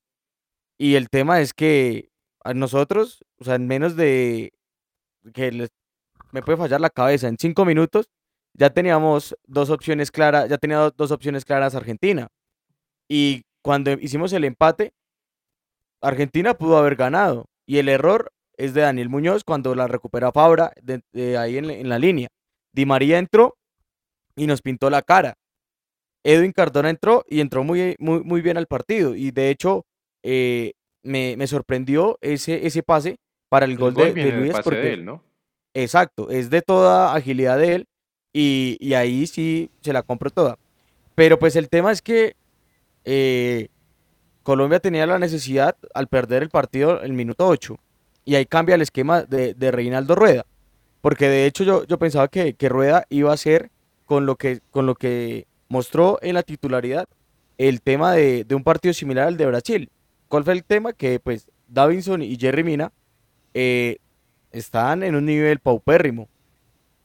y 0.77 0.95
el 0.95 1.09
tema 1.09 1.41
es 1.41 1.53
que 1.53 2.07
nosotros, 2.55 3.25
o 3.39 3.43
sea, 3.43 3.55
en 3.55 3.67
menos 3.67 3.97
de 3.97 4.53
que 5.33 5.67
me 6.31 6.41
puede 6.41 6.57
fallar 6.57 6.79
la 6.79 6.89
cabeza, 6.89 7.27
en 7.27 7.35
cinco 7.37 7.65
minutos 7.65 8.07
ya 8.53 8.69
teníamos 8.69 9.35
dos 9.45 9.69
opciones 9.69 10.11
claras, 10.11 10.49
ya 10.49 10.57
tenía 10.57 10.91
dos 10.91 11.11
opciones 11.11 11.43
claras 11.43 11.75
Argentina. 11.75 12.29
Y 13.09 13.43
cuando 13.61 13.91
hicimos 13.91 14.31
el 14.31 14.45
empate, 14.45 14.93
Argentina 16.01 16.53
pudo 16.53 16.77
haber 16.77 16.95
ganado. 16.95 17.47
Y 17.65 17.79
el 17.79 17.89
error 17.89 18.31
es 18.55 18.73
de 18.73 18.79
Daniel 18.79 19.09
Muñoz 19.09 19.43
cuando 19.43 19.75
la 19.75 19.87
recupera 19.87 20.31
Fabra 20.31 20.71
de, 20.81 21.37
ahí 21.37 21.57
en, 21.57 21.89
la 21.89 21.99
línea. 21.99 22.29
Di 22.71 22.85
María 22.85 23.19
entró 23.19 23.57
y 24.37 24.47
nos 24.47 24.61
pintó 24.61 24.89
la 24.89 25.01
cara. 25.01 25.37
Edwin 26.23 26.53
Cardona 26.53 26.89
entró 26.89 27.25
y 27.27 27.41
entró 27.41 27.63
muy, 27.63 27.95
muy, 27.99 28.23
muy 28.23 28.41
bien 28.41 28.57
al 28.57 28.67
partido. 28.67 29.15
Y 29.15 29.31
de 29.31 29.49
hecho, 29.49 29.85
eh, 30.23 30.73
me, 31.03 31.35
me, 31.35 31.47
sorprendió 31.47 32.17
ese, 32.21 32.65
ese 32.65 32.83
pase 32.83 33.17
para 33.49 33.65
el, 33.65 33.71
el 33.73 33.77
gol, 33.77 33.93
gol, 33.93 34.13
de, 34.13 34.23
de 34.23 34.31
Luis. 34.31 34.53
Porque, 34.63 34.79
de 34.79 34.93
él, 34.93 35.05
¿no? 35.05 35.23
Exacto, 35.73 36.29
es 36.29 36.49
de 36.49 36.61
toda 36.61 37.13
agilidad 37.13 37.57
de 37.57 37.75
él 37.75 37.87
y, 38.33 38.77
y, 38.79 38.93
ahí 38.93 39.27
sí 39.27 39.69
se 39.81 39.93
la 39.93 40.03
compro 40.03 40.29
toda. 40.29 40.57
Pero 41.15 41.39
pues 41.39 41.55
el 41.55 41.69
tema 41.69 41.91
es 41.91 42.01
que 42.01 42.35
eh, 43.05 43.69
Colombia 44.43 44.79
tenía 44.79 45.05
la 45.05 45.19
necesidad 45.19 45.77
al 45.93 46.07
perder 46.07 46.43
el 46.43 46.49
partido 46.49 47.01
el 47.01 47.13
minuto 47.13 47.47
8. 47.47 47.77
Y 48.25 48.35
ahí 48.35 48.45
cambia 48.45 48.75
el 48.75 48.81
esquema 48.81 49.23
de, 49.23 49.53
de 49.53 49.71
Reinaldo 49.71 50.15
Rueda. 50.15 50.45
Porque 51.01 51.29
de 51.29 51.45
hecho 51.45 51.63
yo, 51.63 51.85
yo 51.85 51.97
pensaba 51.97 52.27
que, 52.27 52.53
que, 52.53 52.69
Rueda 52.69 53.05
iba 53.09 53.31
a 53.31 53.37
ser 53.37 53.71
con 54.07 54.25
lo 54.25 54.35
que, 54.37 54.61
con 54.71 54.87
lo 54.87 54.95
que 54.95 55.45
mostró 55.69 56.17
en 56.23 56.33
la 56.33 56.41
titularidad 56.41 57.07
el 57.59 57.81
tema 57.81 58.13
de, 58.13 58.43
de 58.43 58.55
un 58.55 58.63
partido 58.63 58.93
similar 58.93 59.27
al 59.27 59.37
de 59.37 59.45
Brasil. 59.45 59.91
¿Cuál 60.27 60.43
fue 60.43 60.53
el 60.53 60.63
tema? 60.63 60.93
Que 60.93 61.19
pues 61.19 61.47
Davinson 61.67 62.23
y 62.23 62.35
Jerry 62.37 62.63
Mina 62.63 62.91
eh, 63.53 63.97
están 64.51 65.03
en 65.03 65.15
un 65.15 65.25
nivel 65.25 65.59
paupérrimo 65.59 66.27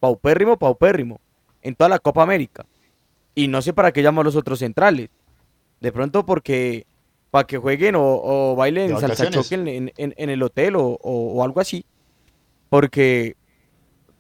paupérrimo, 0.03 0.57
paupérrimo, 0.57 1.21
en 1.63 1.77
toda 1.77 1.89
la 1.89 2.01
Copa 2.01 2.25
América. 2.25 2.67
Y 3.37 3.47
no 3.47 3.63
sé 3.63 3.73
para 3.73 3.93
qué 3.93 4.03
llamo 4.03 4.21
a 4.21 4.25
los 4.25 4.35
otros 4.35 4.59
centrales. 4.59 5.11
De 5.81 5.93
pronto 5.93 6.27
porque 6.27 6.87
para 7.31 7.47
que 7.47 7.57
jueguen 7.57 7.95
o, 7.95 8.03
o 8.03 8.57
bailen 8.57 8.99
salsa 8.99 9.31
choque 9.31 9.55
en, 9.55 9.69
en, 9.69 9.93
en, 9.97 10.31
el 10.31 10.43
hotel 10.43 10.75
o, 10.75 10.99
o, 11.01 11.35
o, 11.35 11.45
algo 11.45 11.61
así. 11.61 11.85
Porque 12.69 13.37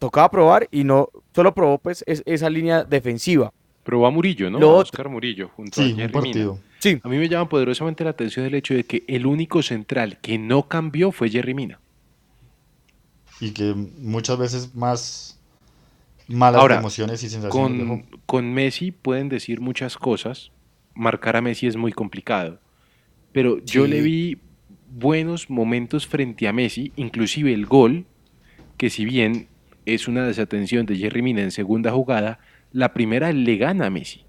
tocaba 0.03 0.29
probar 0.33 0.69
y 0.73 0.83
no 0.83 1.11
solo 1.33 1.55
probó 1.55 1.79
pues 1.79 2.03
es, 2.09 2.25
esa 2.27 2.51
línea 2.51 2.83
defensiva. 2.83 3.53
Probó 3.85 4.09
a 4.09 4.11
Murillo, 4.11 4.51
¿no? 4.51 4.59
Lo 4.59 4.71
a 4.71 4.75
Oscar 4.79 5.09
Murillo 5.09 5.49
junto 5.55 5.81
sí, 5.81 5.93
a 5.93 5.95
Jerry 5.95 6.05
un 6.07 6.11
partido. 6.11 6.59
Sí. 6.81 6.99
A 7.05 7.09
mí 7.09 7.19
me 7.19 7.29
llama 7.29 7.49
poderosamente 7.49 8.03
la 8.03 8.11
atención 8.11 8.45
el 8.45 8.55
hecho 8.57 8.75
de 8.75 8.83
que 8.83 9.05
el 9.07 9.27
único 9.27 9.62
central 9.62 10.19
que 10.21 10.38
no 10.38 10.65
cambió 10.65 11.12
fue 11.12 11.31
Jerry 11.31 11.55
Mina. 11.55 11.79
Y 13.41 13.53
que 13.53 13.75
muchas 13.75 14.38
veces 14.38 14.75
más 14.75 15.38
malas 16.27 16.61
Ahora, 16.61 16.79
emociones 16.81 17.23
y 17.23 17.29
sensaciones. 17.29 17.87
Con, 17.87 18.21
con 18.27 18.53
Messi 18.53 18.91
pueden 18.91 19.29
decir 19.29 19.61
muchas 19.61 19.97
cosas. 19.97 20.51
Marcar 20.95 21.37
a 21.37 21.43
Messi 21.43 21.69
es 21.69 21.77
muy 21.77 21.93
complicado. 21.93 22.59
Pero 23.31 23.65
yo 23.65 23.87
le 23.87 24.01
vi 24.01 24.38
buenos 24.91 25.49
momentos 25.49 26.09
frente 26.09 26.49
a 26.49 26.53
Messi, 26.53 26.91
inclusive 26.97 27.55
el 27.55 27.67
gol, 27.67 28.05
que 28.77 28.91
si 28.91 29.05
bien 29.05 29.47
es 29.87 30.09
una 30.09 30.27
desatención 30.27 30.87
de 30.87 30.97
Jerry 30.97 31.23
Mina 31.23 31.42
en 31.42 31.51
segunda 31.51 31.92
jugada, 31.92 32.38
la 32.73 32.92
primera 32.92 33.33
le 33.33 33.57
gana 33.57 33.87
a 33.87 33.90
Messi. 33.90 34.25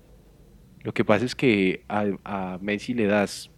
Lo 0.81 0.93
que 0.93 1.05
pasa 1.05 1.25
es 1.25 1.35
que 1.35 1.83
a, 1.87 2.05
a 2.23 2.57
Messi 2.61 2.93
le 2.93 3.07
das 3.07 3.49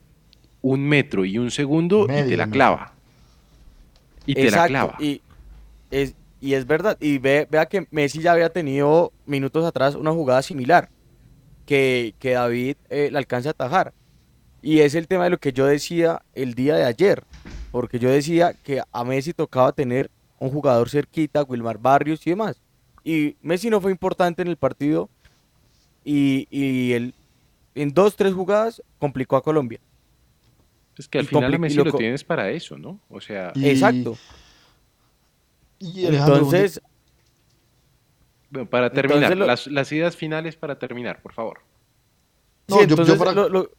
un 0.62 0.84
metro 0.84 1.26
y 1.26 1.38
un 1.38 1.52
segundo 1.52 2.06
y 2.06 2.08
te 2.08 2.38
la 2.38 2.48
clava. 2.48 2.94
Y 4.26 4.34
te 4.34 4.42
la 4.42 4.48
Exacto, 4.48 4.70
clava. 4.70 4.96
Y 5.00 5.22
es, 5.92 6.16
y 6.42 6.54
es 6.54 6.66
verdad. 6.66 6.98
Y 7.00 7.18
ve, 7.18 7.48
vea 7.50 7.66
que 7.68 7.88
Messi 7.92 8.20
ya 8.20 8.32
había 8.32 8.50
tenido 8.50 9.14
minutos 9.26 9.64
atrás 9.66 9.96
una 9.96 10.12
jugada 10.12 10.42
similar 10.42 10.90
que, 11.66 12.16
que 12.20 12.32
David 12.32 12.78
eh, 12.90 13.10
le 13.12 13.18
alcanza 13.18 13.50
a 13.50 13.52
atajar. 13.52 13.94
Y 14.62 14.80
es 14.80 14.96
el 14.96 15.08
tema 15.08 15.26
de 15.26 15.30
lo 15.30 15.38
que 15.38 15.54
yo 15.54 15.68
decía 15.68 16.24
el 16.34 16.56
día 16.56 16.76
de 16.76 16.86
ayer. 16.86 17.24
Porque 17.72 18.00
yo 18.00 18.10
decía 18.10 18.54
que 18.54 18.82
a 18.92 19.04
Messi 19.04 19.34
tocaba 19.34 19.72
tener 19.72 20.10
un 20.40 20.50
jugador 20.50 20.90
cerquita, 20.90 21.44
Wilmar 21.44 21.78
Barrios 21.78 22.26
y 22.26 22.32
demás. 22.32 22.62
Y 23.04 23.36
Messi 23.42 23.70
no 23.70 23.80
fue 23.82 23.92
importante 23.92 24.42
en 24.42 24.48
el 24.48 24.58
partido. 24.58 25.10
Y, 26.04 26.48
y 26.52 26.94
él 26.94 27.14
en 27.74 27.94
dos, 27.94 28.16
tres 28.16 28.34
jugadas 28.34 28.82
complicó 29.00 29.36
a 29.36 29.44
Colombia. 29.44 29.80
Es 30.98 31.08
que 31.10 31.20
al 31.20 31.26
y 31.26 31.28
final 31.28 31.54
a 31.54 31.58
Messi 31.58 31.76
lo 31.78 31.92
tienes 31.94 32.24
para 32.24 32.50
eso, 32.52 32.78
¿no? 32.78 33.00
O 33.10 33.20
sea, 33.20 33.52
Y- 33.56 33.68
Exacto. 33.70 34.18
Y 35.80 36.06
Entonces, 36.06 36.82
bueno, 38.50 38.70
para 38.70 38.88
entonces 38.88 39.10
terminar, 39.10 39.38
lo- 39.38 39.46
las, 39.46 39.68
las 39.68 39.92
ideas 39.92 40.16
finales 40.16 40.56
para 40.56 40.80
terminar, 40.80 41.22
por 41.22 41.34
favor. 41.34 41.60
No, 42.68 42.78
sí, 42.78 42.82
yo- 42.84 42.88
yo 42.88 42.94
entonces 42.94 43.18
para- 43.18 43.34
lo- 43.34 43.50
lo- 43.50 43.72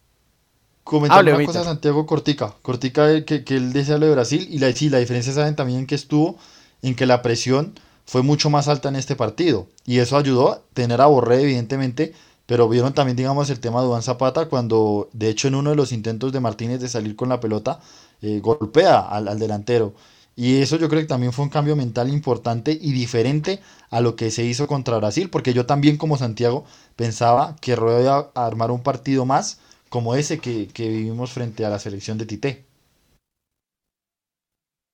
comentar 0.87 1.23
Hable, 1.23 1.31
una 1.31 1.39
Omita. 1.39 1.51
cosa 1.51 1.63
Santiago 1.63 2.05
Cortica. 2.05 2.55
Cortica 2.61 3.11
eh, 3.11 3.25
que, 3.25 3.43
que 3.43 3.55
él 3.55 3.73
decía 3.73 3.97
lo 3.97 4.05
de 4.07 4.13
Brasil 4.13 4.47
y 4.49 4.59
la, 4.59 4.71
sí, 4.73 4.89
la 4.89 4.99
diferencia 4.99 5.33
saben 5.33 5.55
también 5.55 5.87
que 5.87 5.95
estuvo 5.95 6.37
en 6.81 6.95
que 6.95 7.05
la 7.05 7.21
presión 7.21 7.73
fue 8.05 8.23
mucho 8.23 8.49
más 8.49 8.67
alta 8.67 8.89
en 8.89 8.95
este 8.95 9.15
partido 9.15 9.67
y 9.85 9.99
eso 9.99 10.17
ayudó 10.17 10.51
a 10.53 10.61
tener 10.73 11.01
a 11.01 11.07
Borré 11.07 11.41
evidentemente, 11.41 12.13
pero 12.45 12.69
vieron 12.69 12.93
también 12.93 13.17
digamos 13.17 13.49
el 13.49 13.59
tema 13.59 13.79
de 13.79 13.87
Duván 13.87 14.03
Zapata 14.03 14.47
cuando 14.47 15.09
de 15.13 15.29
hecho 15.29 15.47
en 15.47 15.55
uno 15.55 15.71
de 15.71 15.75
los 15.75 15.91
intentos 15.91 16.31
de 16.31 16.39
Martínez 16.39 16.79
de 16.81 16.89
salir 16.89 17.15
con 17.15 17.29
la 17.29 17.39
pelota 17.39 17.79
eh, 18.21 18.39
golpea 18.41 18.99
al, 18.99 19.27
al 19.27 19.39
delantero 19.39 19.93
y 20.35 20.61
eso 20.61 20.75
yo 20.77 20.87
creo 20.89 21.01
que 21.01 21.07
también 21.07 21.33
fue 21.33 21.45
un 21.45 21.49
cambio 21.49 21.75
mental 21.75 22.09
importante 22.09 22.77
y 22.79 22.91
diferente 22.91 23.59
a 23.89 24.01
lo 24.01 24.15
que 24.15 24.29
se 24.31 24.43
hizo 24.45 24.67
contra 24.67 24.97
Brasil 24.97 25.29
porque 25.29 25.53
yo 25.53 25.65
también 25.65 25.97
como 25.97 26.17
Santiago 26.17 26.65
pensaba 26.95 27.55
que 27.61 27.75
Rueda 27.75 28.01
iba 28.01 28.31
a 28.35 28.45
armar 28.45 28.71
un 28.71 28.81
partido 28.83 29.25
más 29.25 29.59
como 29.89 30.15
ese 30.15 30.39
que, 30.39 30.67
que 30.67 30.89
vivimos 30.89 31.31
frente 31.31 31.65
a 31.65 31.69
la 31.69 31.79
selección 31.79 32.17
de 32.17 32.25
Tite. 32.25 32.65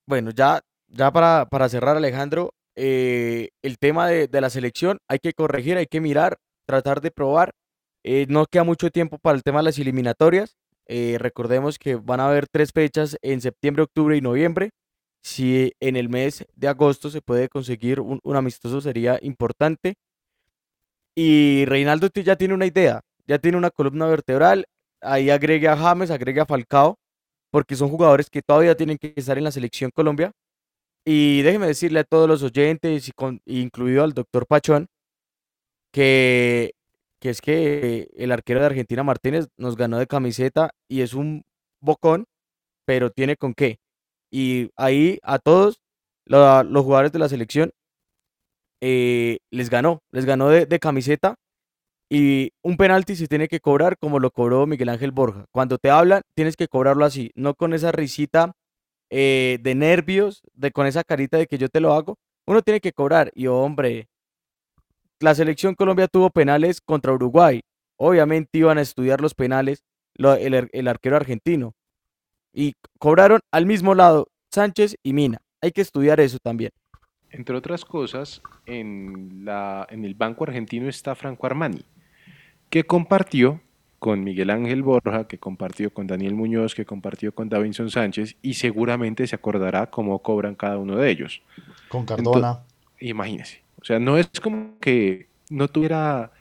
Bueno, 0.07 0.31
ya, 0.31 0.61
ya 0.89 1.11
para, 1.11 1.47
para 1.49 1.69
cerrar, 1.69 1.95
Alejandro, 1.97 2.53
eh, 2.75 3.49
el 3.61 3.77
tema 3.77 4.07
de, 4.07 4.27
de 4.27 4.41
la 4.41 4.49
selección 4.49 4.97
hay 5.07 5.19
que 5.19 5.33
corregir, 5.33 5.77
hay 5.77 5.87
que 5.87 6.01
mirar, 6.01 6.37
tratar 6.67 7.01
de 7.01 7.11
probar. 7.11 7.51
Eh, 8.03 8.25
no 8.29 8.45
queda 8.45 8.63
mucho 8.65 8.89
tiempo 8.91 9.17
para 9.17 9.37
el 9.37 9.43
tema 9.43 9.59
de 9.59 9.63
las 9.65 9.79
eliminatorias. 9.79 10.55
eh, 10.87 11.17
recordemos 11.19 11.77
que 11.79 11.95
van 11.95 12.19
a 12.19 12.27
haber 12.27 12.47
tres 12.47 12.71
fechas 12.73 13.17
en 13.21 13.41
septiembre, 13.41 13.83
octubre 13.83 14.17
y 14.17 14.21
noviembre. 14.21 14.71
Si 15.23 15.71
en 15.79 15.95
el 15.95 16.09
mes 16.09 16.45
de 16.55 16.67
agosto 16.67 17.09
se 17.09 17.21
puede 17.21 17.47
conseguir 17.47 17.99
un, 18.01 18.19
un 18.23 18.35
amistoso 18.35 18.81
sería 18.81 19.19
importante. 19.21 19.95
Y 21.15 21.65
Reinaldo 21.65 22.09
ya 22.13 22.35
tiene 22.35 22.53
una 22.55 22.65
idea, 22.65 23.01
ya 23.27 23.39
tiene 23.39 23.57
una 23.57 23.69
columna 23.69 24.07
vertebral. 24.07 24.65
Ahí 25.03 25.29
agregue 25.29 25.67
a 25.67 25.77
James, 25.77 26.11
agregue 26.11 26.41
a 26.41 26.45
Falcao 26.45 26.95
porque 27.51 27.75
son 27.75 27.89
jugadores 27.89 28.29
que 28.29 28.41
todavía 28.41 28.75
tienen 28.75 28.97
que 28.97 29.13
estar 29.15 29.37
en 29.37 29.43
la 29.43 29.51
selección 29.51 29.91
Colombia. 29.93 30.31
Y 31.05 31.41
déjeme 31.43 31.67
decirle 31.67 31.99
a 31.99 32.03
todos 32.05 32.27
los 32.29 32.43
oyentes, 32.43 33.07
y 33.09 33.11
con- 33.11 33.41
incluido 33.45 34.03
al 34.03 34.13
doctor 34.13 34.47
Pachón, 34.47 34.87
que, 35.91 36.73
que 37.21 37.29
es 37.29 37.41
que 37.41 38.09
el 38.15 38.31
arquero 38.31 38.59
de 38.59 38.65
Argentina 38.67 39.03
Martínez 39.03 39.47
nos 39.57 39.75
ganó 39.77 39.99
de 39.99 40.07
camiseta 40.07 40.71
y 40.89 41.01
es 41.01 41.13
un 41.13 41.43
bocón, 41.81 42.25
pero 42.85 43.11
tiene 43.11 43.35
con 43.37 43.53
qué. 43.53 43.77
Y 44.31 44.71
ahí 44.77 45.19
a 45.23 45.39
todos 45.39 45.79
los 46.25 46.83
jugadores 46.83 47.11
de 47.11 47.19
la 47.19 47.29
selección 47.29 47.71
eh, 48.81 49.39
les 49.51 49.69
ganó, 49.69 49.99
les 50.11 50.25
ganó 50.25 50.49
de 50.49 50.79
camiseta 50.79 51.35
y 52.15 52.53
un 52.61 52.77
penalti 52.77 53.15
se 53.15 53.27
tiene 53.27 53.47
que 53.47 53.59
cobrar 53.59 53.97
como 53.97 54.19
lo 54.19 54.29
cobró 54.29 54.67
Miguel 54.67 54.89
Ángel 54.89 55.09
Borja. 55.09 55.45
Cuando 55.49 55.79
te 55.79 55.89
hablan, 55.89 56.21
tienes 56.35 56.55
que 56.55 56.67
cobrarlo 56.67 57.05
así, 57.05 57.31
no 57.33 57.55
con 57.55 57.73
esa 57.73 57.91
risita 57.91 58.53
eh, 59.09 59.57
de 59.63 59.73
nervios, 59.73 60.43
de 60.53 60.69
con 60.69 60.85
esa 60.85 61.03
carita 61.03 61.37
de 61.37 61.47
que 61.47 61.57
yo 61.57 61.69
te 61.69 61.79
lo 61.79 61.91
hago. 61.91 62.19
Uno 62.45 62.61
tiene 62.61 62.81
que 62.81 62.93
cobrar. 62.93 63.31
Y 63.33 63.47
hombre, 63.47 64.09
la 65.21 65.33
selección 65.33 65.73
Colombia 65.73 66.07
tuvo 66.07 66.29
penales 66.29 66.81
contra 66.81 67.13
Uruguay. 67.13 67.61
Obviamente 67.97 68.59
iban 68.59 68.77
a 68.77 68.81
estudiar 68.81 69.19
los 69.19 69.33
penales 69.33 69.83
el, 70.13 70.69
el 70.71 70.87
arquero 70.87 71.15
argentino. 71.15 71.73
Y 72.53 72.73
cobraron 72.99 73.39
al 73.51 73.65
mismo 73.65 73.95
lado 73.95 74.27
Sánchez 74.51 74.97
y 75.01 75.13
Mina. 75.13 75.39
Hay 75.61 75.71
que 75.71 75.81
estudiar 75.81 76.19
eso 76.19 76.37
también. 76.43 76.69
Entre 77.31 77.57
otras 77.57 77.83
cosas, 77.83 78.43
en, 78.67 79.45
la, 79.45 79.87
en 79.89 80.05
el 80.05 80.13
Banco 80.13 80.43
Argentino 80.43 80.87
está 80.87 81.15
Franco 81.15 81.47
Armani, 81.47 81.83
que 82.73 82.85
compartió 82.85 83.61
con 83.99 84.23
Miguel 84.23 84.49
Ángel 84.49 84.81
Borja, 84.81 85.27
que 85.27 85.37
compartió 85.37 85.93
con 85.93 86.07
Daniel 86.07 86.33
Muñoz, 86.33 86.73
que 86.73 86.85
compartió 86.85 87.31
con 87.31 87.47
Davinson 87.47 87.91
Sánchez, 87.91 88.35
y 88.41 88.55
seguramente 88.55 89.27
se 89.27 89.35
acordará 89.35 89.91
cómo 89.91 90.17
cobran 90.23 90.55
cada 90.55 90.79
uno 90.79 90.95
de 90.95 91.11
ellos. 91.11 91.43
Con 91.87 92.03
Cardona. 92.03 92.61
Imagínese. 92.99 93.61
O 93.79 93.85
sea, 93.85 93.99
no 93.99 94.17
es 94.17 94.27
como 94.41 94.79
que 94.79 95.27
no 95.51 95.67
tuviera, 95.67 96.31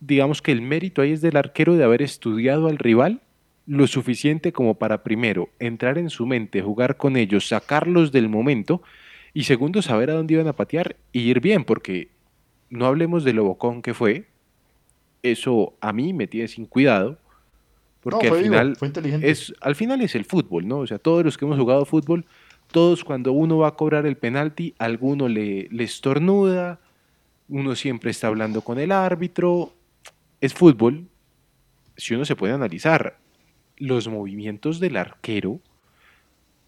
digamos 0.00 0.40
que 0.40 0.52
el 0.52 0.62
mérito 0.62 1.02
ahí 1.02 1.12
es 1.12 1.20
del 1.20 1.36
arquero 1.36 1.76
de 1.76 1.84
haber 1.84 2.00
estudiado 2.00 2.68
al 2.68 2.78
rival 2.78 3.20
lo 3.66 3.86
suficiente 3.86 4.54
como 4.54 4.76
para 4.76 5.02
primero 5.02 5.50
entrar 5.58 5.98
en 5.98 6.08
su 6.08 6.24
mente, 6.24 6.62
jugar 6.62 6.96
con 6.96 7.18
ellos, 7.18 7.46
sacarlos 7.46 8.10
del 8.10 8.30
momento 8.30 8.80
y 9.34 9.44
segundo 9.44 9.82
saber 9.82 10.08
a 10.08 10.14
dónde 10.14 10.32
iban 10.32 10.48
a 10.48 10.54
patear 10.54 10.96
y 11.12 11.20
ir 11.28 11.42
bien, 11.42 11.64
porque 11.64 12.08
no 12.70 12.86
hablemos 12.86 13.22
de 13.22 13.34
lo 13.34 13.44
bocón 13.44 13.82
que 13.82 13.92
fue, 13.92 14.29
eso 15.22 15.74
a 15.80 15.92
mí 15.92 16.12
me 16.12 16.26
tiene 16.26 16.48
sin 16.48 16.66
cuidado, 16.66 17.18
porque 18.00 18.28
no, 18.28 18.36
al 18.36 18.42
final 18.42 18.76
fue 18.76 18.88
inteligente. 18.88 19.30
es, 19.30 19.52
al 19.60 19.74
final 19.74 20.00
es 20.00 20.14
el 20.14 20.24
fútbol, 20.24 20.66
¿no? 20.66 20.78
O 20.78 20.86
sea, 20.86 20.98
todos 20.98 21.24
los 21.24 21.36
que 21.36 21.44
hemos 21.44 21.58
jugado 21.58 21.84
fútbol, 21.84 22.24
todos 22.70 23.04
cuando 23.04 23.32
uno 23.32 23.58
va 23.58 23.68
a 23.68 23.74
cobrar 23.74 24.06
el 24.06 24.16
penalti, 24.16 24.74
alguno 24.78 25.28
le, 25.28 25.68
le 25.70 25.84
estornuda, 25.84 26.80
uno 27.48 27.74
siempre 27.74 28.10
está 28.10 28.28
hablando 28.28 28.62
con 28.62 28.78
el 28.78 28.92
árbitro. 28.92 29.72
Es 30.40 30.54
fútbol. 30.54 31.08
Si 31.96 32.14
uno 32.14 32.24
se 32.24 32.36
puede 32.36 32.54
analizar 32.54 33.18
los 33.76 34.08
movimientos 34.08 34.80
del 34.80 34.96
arquero, 34.96 35.60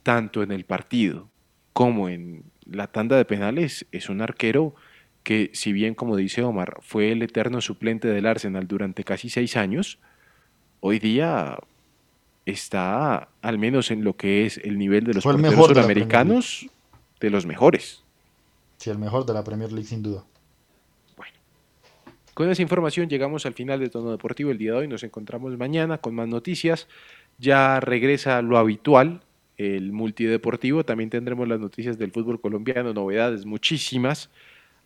tanto 0.03 0.43
en 0.43 0.51
el 0.51 0.65
partido 0.65 1.29
como 1.73 2.09
en 2.09 2.45
la 2.67 2.89
tanda 2.89 3.17
de 3.17 3.25
penales, 3.25 3.87
es 3.93 4.09
un 4.09 4.21
arquero 4.21 4.75
que, 5.23 5.51
si 5.55 5.73
bien, 5.73 5.95
como 5.95 6.17
dice 6.17 6.43
Omar, 6.43 6.79
fue 6.83 7.13
el 7.13 7.23
eterno 7.23 7.61
suplente 7.61 8.09
del 8.09 8.27
Arsenal 8.27 8.67
durante 8.67 9.05
casi 9.05 9.29
seis 9.31 9.57
años, 9.57 9.99
hoy 10.81 10.99
día 10.99 11.59
está, 12.47 13.29
al 13.41 13.59
menos 13.59 13.91
en 13.91 14.05
lo 14.05 14.17
que 14.17 14.47
es 14.47 14.59
el 14.59 14.79
nivel 14.79 15.05
de 15.05 15.15
los 15.15 15.23
Fue 15.23 15.33
porteros 15.33 15.53
mejor 15.53 15.75
de 17.21 17.31
los 17.31 17.47
mejores. 17.47 18.03
Sí, 18.79 18.91
el 18.91 18.99
mejor 18.99 19.25
de 19.25 19.33
la 19.33 19.45
Premier 19.45 19.71
League 19.71 19.87
sin 19.87 20.03
duda. 20.03 20.25
Con 22.35 22.51
esa 22.51 22.63
información 22.63 23.11
llegamos 23.11 23.45
al 23.45 23.53
final 23.53 23.79
de 23.79 23.91
Tono 23.91 24.11
Deportivo 24.11 24.51
el 24.51 24.59
día 24.59 24.73
de 24.73 24.79
hoy. 24.79 24.89
Nos 24.89 25.03
encontramos 25.03 25.57
mañana 25.59 25.99
con 25.99 26.15
más 26.15 26.29
noticias. 26.29 26.89
Ya 27.39 27.79
regresa 27.79 28.41
lo 28.41 28.57
habitual, 28.57 29.21
el 29.59 29.93
multideportivo. 29.93 30.83
También 30.83 31.11
tendremos 31.11 31.47
las 31.47 31.61
noticias 31.61 31.99
del 31.99 32.11
fútbol 32.11 32.41
colombiano, 32.41 32.95
novedades 32.95 33.45
muchísimas. 33.45 34.31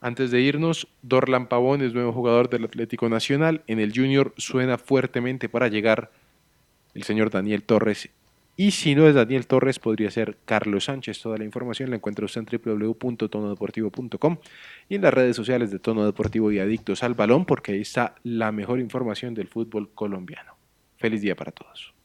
Antes 0.01 0.31
de 0.31 0.41
irnos, 0.41 0.89
Dorlan 1.03 1.49
Pavón 1.49 1.83
es 1.83 1.95
nuevo 1.95 2.13
jugador 2.13 2.51
del 2.51 2.65
Atlético 2.65 3.09
Nacional. 3.09 3.63
En 3.67 3.81
el 3.81 3.93
Junior 3.95 4.35
suena 4.37 4.79
fuertemente 4.79 5.49
para 5.49 5.69
llegar 5.69 6.11
el 6.95 7.03
señor 7.03 7.31
Daniel 7.31 7.63
Torres. 7.63 8.11
Y 8.59 8.71
si 8.71 8.95
no 8.95 9.07
es 9.07 9.15
Daniel 9.15 9.47
Torres, 9.47 9.79
podría 9.79 10.11
ser 10.11 10.39
Carlos 10.47 10.85
Sánchez. 10.85 11.21
Toda 11.21 11.37
la 11.37 11.45
información 11.45 11.91
la 11.91 11.97
encuentra 11.97 12.25
usted 12.25 12.41
en 12.41 12.63
www.tonodeportivo.com 12.65 14.39
y 14.89 14.95
en 14.95 15.03
las 15.03 15.13
redes 15.13 15.37
sociales 15.37 15.71
de 15.71 15.79
Tono 15.79 16.07
Deportivo 16.07 16.51
y 16.51 16.59
Adictos 16.59 17.03
al 17.03 17.15
Balón, 17.15 17.45
porque 17.45 17.73
ahí 17.73 17.83
está 17.83 18.15
la 18.23 18.53
mejor 18.53 18.81
información 18.81 19.35
del 19.35 19.49
fútbol 19.49 19.91
colombiano. 19.95 20.57
Feliz 20.97 21.21
Feliz 21.21 21.21
día 21.21 21.37
para 21.37 21.53
todos. 21.53 21.96